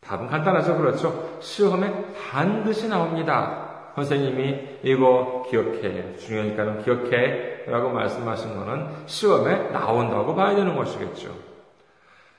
답은 0.04 0.26
간단하죠 0.26 0.76
그렇죠? 0.76 1.38
시험에 1.40 2.12
반드시 2.30 2.88
나옵니다. 2.88 3.90
선생님이 3.94 4.80
이거 4.82 5.44
기억해 5.48 6.16
중요하니까는 6.16 6.82
기억해 6.82 7.64
라고 7.66 7.90
말씀하신 7.90 8.56
거는 8.56 8.88
시험에 9.06 9.70
나온다고 9.70 10.34
봐야 10.34 10.54
되는 10.54 10.76
것이겠죠. 10.76 11.34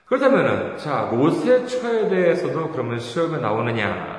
그렇다면은 0.05 0.77
자 0.77 1.09
롯의 1.11 1.67
처에 1.67 2.09
대해서도 2.09 2.71
그러면 2.71 2.99
시험에 2.99 3.39
나오느냐 3.39 4.14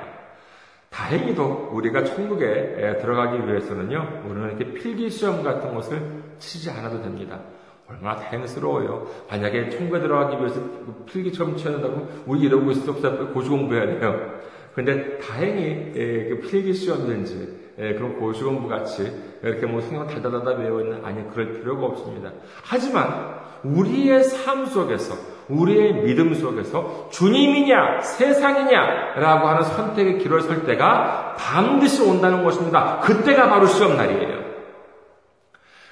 다행히도 0.97 1.73
우리가 1.73 2.05
천국에 2.05 2.97
들어가기 3.03 3.47
위해서는요, 3.47 4.23
우리는 4.25 4.57
이렇게 4.57 4.73
필기 4.73 5.11
시험 5.11 5.43
같은 5.43 5.75
것을 5.75 6.01
치지 6.39 6.71
않아도 6.71 7.03
됩니다. 7.03 7.39
얼마나 7.87 8.17
다행스러워요. 8.17 9.07
만약에 9.31 9.69
천국에 9.69 10.01
들어가기 10.01 10.39
위해서 10.39 10.59
필기 11.05 11.31
시험 11.35 11.55
쳐야 11.55 11.75
된다고 11.75 12.09
우리 12.25 12.41
이러고 12.41 12.71
있을 12.71 12.83
수 12.83 12.91
없어 12.93 13.29
고시 13.29 13.51
공부해야 13.51 13.87
돼요. 13.87 14.41
근데 14.75 15.19
다행히 15.19 15.93
그 15.93 16.41
필기 16.49 16.73
시험인지 16.73 17.75
그런 17.77 18.19
고시 18.19 18.43
공부 18.43 18.67
같이 18.67 19.13
이렇게 19.43 19.67
뭐 19.67 19.83
성경 19.83 20.07
달달달달 20.07 20.59
외워있는 20.61 21.05
아니 21.05 21.29
그럴 21.31 21.53
필요가 21.53 21.87
없습니다. 21.87 22.33
하지만 22.65 23.37
우리의 23.63 24.25
삶 24.25 24.65
속에서 24.65 25.15
우리의 25.49 26.03
믿음 26.03 26.35
속에서 26.35 27.09
주님이냐 27.11 28.01
세상이냐 28.01 29.15
라고 29.17 29.49
하는 29.49 29.63
선택의 29.63 30.19
길을 30.19 30.43
설 30.43 30.65
때가 30.65 31.37
반드시 31.39 32.03
온다는 32.03 32.45
것입니다. 32.45 33.01
그때가 33.01 33.49
바로 33.49 33.67
시험 33.67 33.97
날이에요. 33.97 34.45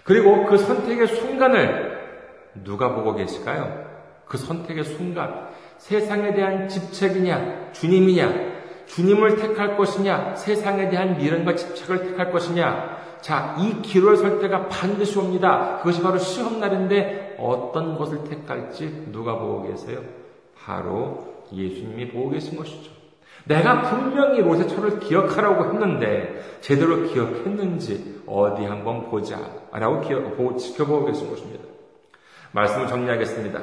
그리고 0.02 0.44
그 0.46 0.58
선택의 0.58 1.06
순간을 1.08 1.94
누가 2.64 2.94
보고 2.94 3.14
계실까요? 3.14 3.84
그 4.26 4.36
선택의 4.38 4.84
순간 4.84 5.48
세상에 5.78 6.34
대한 6.34 6.68
집착이냐 6.68 7.72
주님이냐 7.72 8.54
주님을 8.86 9.36
택할 9.36 9.76
것이냐 9.76 10.34
세상에 10.34 10.88
대한 10.88 11.16
미련과 11.16 11.54
집착을 11.54 12.08
택할 12.08 12.30
것이냐 12.30 12.94
자, 13.24 13.56
이 13.58 13.80
기로에 13.80 14.16
설 14.16 14.38
때가 14.38 14.68
반드시 14.68 15.18
옵니다. 15.18 15.78
그것이 15.78 16.02
바로 16.02 16.18
시험날인데 16.18 17.23
어떤 17.44 17.96
것을 17.96 18.24
택할지 18.24 19.08
누가 19.12 19.38
보고 19.38 19.68
계세요? 19.68 20.00
바로 20.64 21.44
예수님이 21.52 22.08
보고 22.08 22.30
계신 22.30 22.56
것이죠. 22.56 22.90
내가 23.44 23.82
분명히 23.82 24.40
로세처를 24.40 25.00
기억하라고 25.00 25.66
했는데 25.66 26.58
제대로 26.60 27.04
기억했는지 27.04 28.22
어디 28.26 28.64
한번 28.64 29.10
보자 29.10 29.38
라고 29.72 30.00
기억, 30.00 30.58
지켜보고 30.58 31.06
계신 31.06 31.28
것입니다. 31.28 31.64
말씀을 32.52 32.86
정리하겠습니다. 32.86 33.60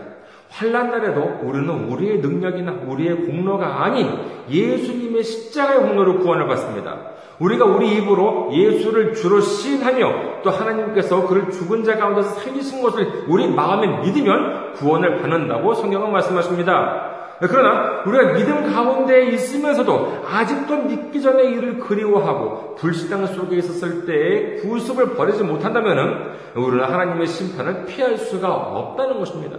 환란 0.50 0.92
날에도 0.92 1.40
우리는 1.44 1.70
우리의 1.70 2.20
능력이나 2.20 2.84
우리의 2.86 3.26
공로가 3.26 3.86
아닌 3.86 4.10
예수님의 4.50 5.24
십자가의 5.24 5.80
공로로 5.80 6.20
구원을 6.20 6.46
받습니다. 6.48 7.12
우리가 7.42 7.66
우리 7.66 7.96
입으로 7.98 8.50
예수를 8.54 9.16
주로 9.16 9.42
시인하며 9.42 10.42
또 10.44 10.52
하나님께서 10.52 11.28
그를 11.28 11.50
죽은 11.50 11.84
자 11.84 11.98
가운데서 11.98 12.30
살리신 12.36 12.84
것을 12.84 13.26
우리 13.28 13.48
마음에 13.48 13.88
믿으면 14.04 14.74
구원을 14.74 15.18
받는다고 15.22 15.74
성경은 15.74 16.12
말씀하십니다. 16.12 17.10
그러나 17.40 18.04
우리가 18.06 18.34
믿음 18.34 18.72
가운데 18.72 19.26
있으면서도 19.32 20.24
아직도 20.32 20.84
믿기 20.84 21.20
전에 21.20 21.44
이를 21.46 21.80
그리워하고 21.80 22.76
불신앙 22.76 23.26
속에 23.26 23.58
있었을 23.58 24.06
때의 24.06 24.58
구습을 24.58 25.16
버리지 25.16 25.44
못한다면 25.44 26.36
우리는 26.56 26.84
하나님의 26.84 27.26
심판을 27.26 27.86
피할 27.88 28.16
수가 28.20 28.54
없다는 28.54 29.18
것입니다. 29.18 29.58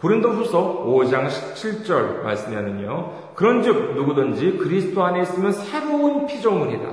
고린도 0.00 0.28
후서 0.28 0.84
5장 0.86 1.26
17절 1.26 2.22
말씀에는요, 2.22 3.32
그런 3.34 3.62
즉, 3.62 3.94
누구든지 3.94 4.58
그리스도 4.58 5.02
안에 5.02 5.22
있으면 5.22 5.50
새로운 5.50 6.26
피조물이다. 6.26 6.88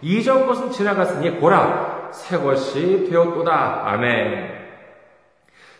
이전 0.00 0.46
것은 0.46 0.70
지나갔으니, 0.70 1.38
보라, 1.38 2.10
새 2.12 2.38
것이 2.38 3.08
되었도다. 3.10 3.82
아멘. 3.84 4.56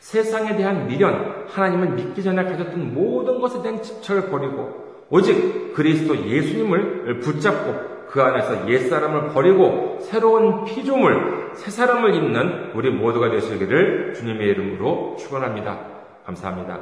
세상에 0.01 0.55
대한 0.57 0.87
미련, 0.87 1.47
하나님을 1.49 1.91
믿기 1.91 2.23
전에 2.23 2.45
가졌던 2.45 2.95
모든 2.95 3.41
것에 3.41 3.63
대한 3.63 3.83
집착을 3.83 4.29
버리고, 4.29 4.85
오직 5.09 5.73
그리스도 5.73 6.15
예수님을 6.27 7.21
붙잡고 7.21 7.97
그 8.09 8.23
안에서 8.23 8.69
옛사람을 8.69 9.29
버리고 9.29 9.99
새로운 10.01 10.65
피조물, 10.65 11.53
새 11.55 11.71
사람을 11.71 12.15
입는 12.15 12.73
우리 12.75 12.91
모두가 12.91 13.31
되시기를 13.31 14.15
주님의 14.15 14.49
이름으로 14.49 15.17
축원합니다. 15.19 15.96
감사합니다. 16.27 16.81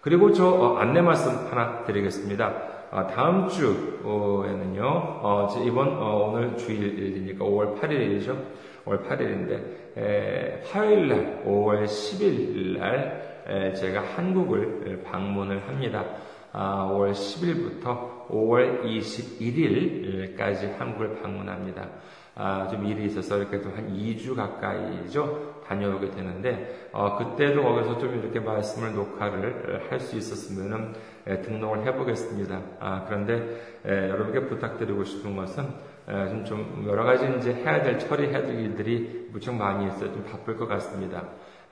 그리고 0.00 0.32
저 0.32 0.46
어, 0.48 0.76
안내 0.78 1.02
말씀 1.02 1.32
하나 1.50 1.84
드리겠습니다. 1.84 2.76
아, 2.92 3.08
다음 3.08 3.48
주에는요, 3.48 4.84
어, 4.84 5.48
이번 5.64 5.88
어, 5.98 6.30
오늘 6.30 6.56
주일이니까 6.56 7.44
5월 7.44 7.78
8일이죠. 7.80 8.36
5월 8.84 9.04
8일인데 9.08 10.62
화요일 10.70 11.08
날 11.08 11.42
5월 11.44 11.84
10일 11.84 12.78
날 12.78 13.74
제가 13.74 14.00
한국을 14.14 15.02
방문을 15.04 15.66
합니다. 15.66 16.04
5월 16.52 17.10
아, 17.10 17.12
10일부터 17.12 18.28
5월 18.28 18.84
21일까지 18.84 20.78
한국을 20.78 21.20
방문합니다. 21.20 21.88
아, 22.36 22.68
좀 22.70 22.86
일이 22.86 23.06
있어서 23.06 23.38
이렇게 23.38 23.56
한 23.56 23.92
2주 23.92 24.36
가까이죠. 24.36 25.55
다녀오게 25.66 26.10
되는데, 26.10 26.88
어, 26.92 27.16
그때도 27.18 27.62
거기서 27.62 27.98
좀 27.98 28.18
이렇게 28.20 28.40
말씀을 28.40 28.94
녹화를 28.94 29.86
할 29.90 30.00
수 30.00 30.16
있었으면 30.16 30.94
에, 31.26 31.40
등록을 31.42 31.84
해보겠습니다. 31.86 32.60
아, 32.80 33.04
그런데 33.06 33.60
에, 33.84 34.08
여러분께 34.10 34.46
부탁드리고 34.46 35.04
싶은 35.04 35.34
것은 35.36 35.64
에, 36.08 36.28
좀, 36.28 36.44
좀 36.44 36.84
여러 36.88 37.04
가지 37.04 37.26
이제 37.38 37.52
해야 37.52 37.82
될, 37.82 37.98
처리해야 37.98 38.42
될 38.42 38.60
일들이 38.60 39.28
무척 39.32 39.54
많이 39.54 39.86
있어요. 39.86 40.12
좀 40.12 40.24
바쁠 40.24 40.56
것 40.56 40.66
같습니다. 40.68 41.24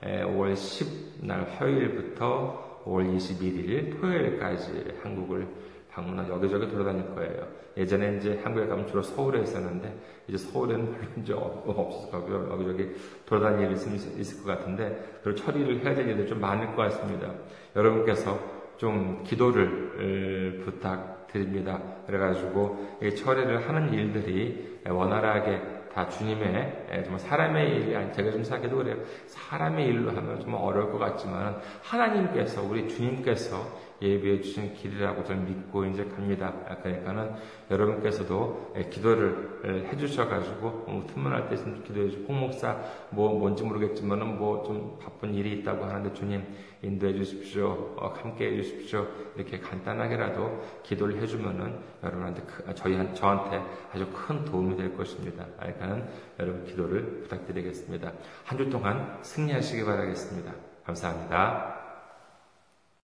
5월 0.03 0.53
10날 0.53 1.47
화요일부터 1.57 2.81
5월 2.85 3.15
21일 3.15 3.99
토요일까지 3.99 4.99
한국을 5.01 5.47
방문하 5.91 6.27
여기저기 6.27 6.67
돌아다닐 6.69 7.15
거예요. 7.15 7.47
예전에 7.77 8.17
이제 8.17 8.39
한국에 8.43 8.67
가면 8.67 8.87
주로 8.87 9.01
서울에 9.01 9.41
있었는데 9.41 9.97
이제 10.27 10.37
서울에는 10.37 10.91
별로 10.91 11.07
이제 11.17 11.33
없어서 11.33 12.09
거기 12.09 12.33
여기저기 12.33 12.95
돌아다닐 13.25 13.71
일이 13.71 13.75
있을 13.75 14.43
것 14.43 14.57
같은데 14.57 15.19
그리고 15.23 15.37
처리를 15.39 15.83
해야 15.83 15.93
될 15.93 16.09
일이 16.09 16.27
좀 16.27 16.41
많을 16.41 16.67
것 16.67 16.77
같습니다. 16.77 17.31
여러분께서 17.75 18.39
좀 18.77 19.23
기도를 19.23 20.63
부탁드립니다. 20.65 21.79
그래가지고 22.07 22.99
처리를 23.17 23.67
하는 23.67 23.93
일들이 23.93 24.79
원활하게 24.87 25.75
다 25.93 26.09
주님의 26.09 27.03
정말 27.03 27.19
사람의 27.19 27.75
일이 27.75 27.95
아니 27.95 28.11
제가 28.11 28.31
좀 28.31 28.43
생각해도 28.43 28.77
그래요. 28.77 28.97
사람의 29.27 29.87
일로 29.87 30.09
하면 30.11 30.41
좀 30.41 30.53
어려울 30.55 30.91
것 30.91 30.97
같지만 30.97 31.57
하나님께서 31.83 32.61
우리 32.63 32.89
주님께서 32.89 33.84
예비해 34.01 34.41
주신 34.41 34.73
길이라고 34.73 35.23
저는 35.23 35.45
믿고 35.45 35.85
이제 35.85 36.05
갑니다. 36.05 36.53
그러니까는 36.81 37.31
여러분께서도 37.71 38.73
기도를 38.91 39.85
해주셔가지고 39.91 41.05
틈문할 41.07 41.49
때 41.49 41.55
기도해 41.55 42.09
주고 42.09 42.33
홍목사 42.33 42.77
뭐 43.11 43.37
뭔지 43.37 43.63
모르겠지만은 43.63 44.37
뭐 44.37 44.55
좀 44.65 44.97
바쁜 44.99 45.33
일이 45.33 45.59
있다고 45.59 45.85
하는데 45.85 46.11
주님 46.13 46.43
인도해 46.81 47.13
주십시오. 47.13 47.93
어, 47.97 48.13
함께 48.21 48.45
해 48.51 48.55
주십시오. 48.61 49.07
이렇게 49.35 49.59
간단하게라도 49.59 50.61
기도를 50.83 51.21
해주면은 51.21 51.77
여러분한테 52.03 52.43
아, 52.67 52.73
저희 52.73 52.97
저한테 53.13 53.61
아주 53.93 54.07
큰 54.11 54.43
도움이 54.45 54.75
될 54.77 54.95
것입니다. 54.95 55.45
그러니까는 55.59 56.07
여러분 56.39 56.65
기도를 56.65 57.21
부탁드리겠습니다. 57.23 58.11
한 58.43 58.57
주 58.57 58.69
동안 58.69 59.19
승리하시기 59.21 59.83
바라겠습니다. 59.83 60.51
감사합니다. 60.85 61.84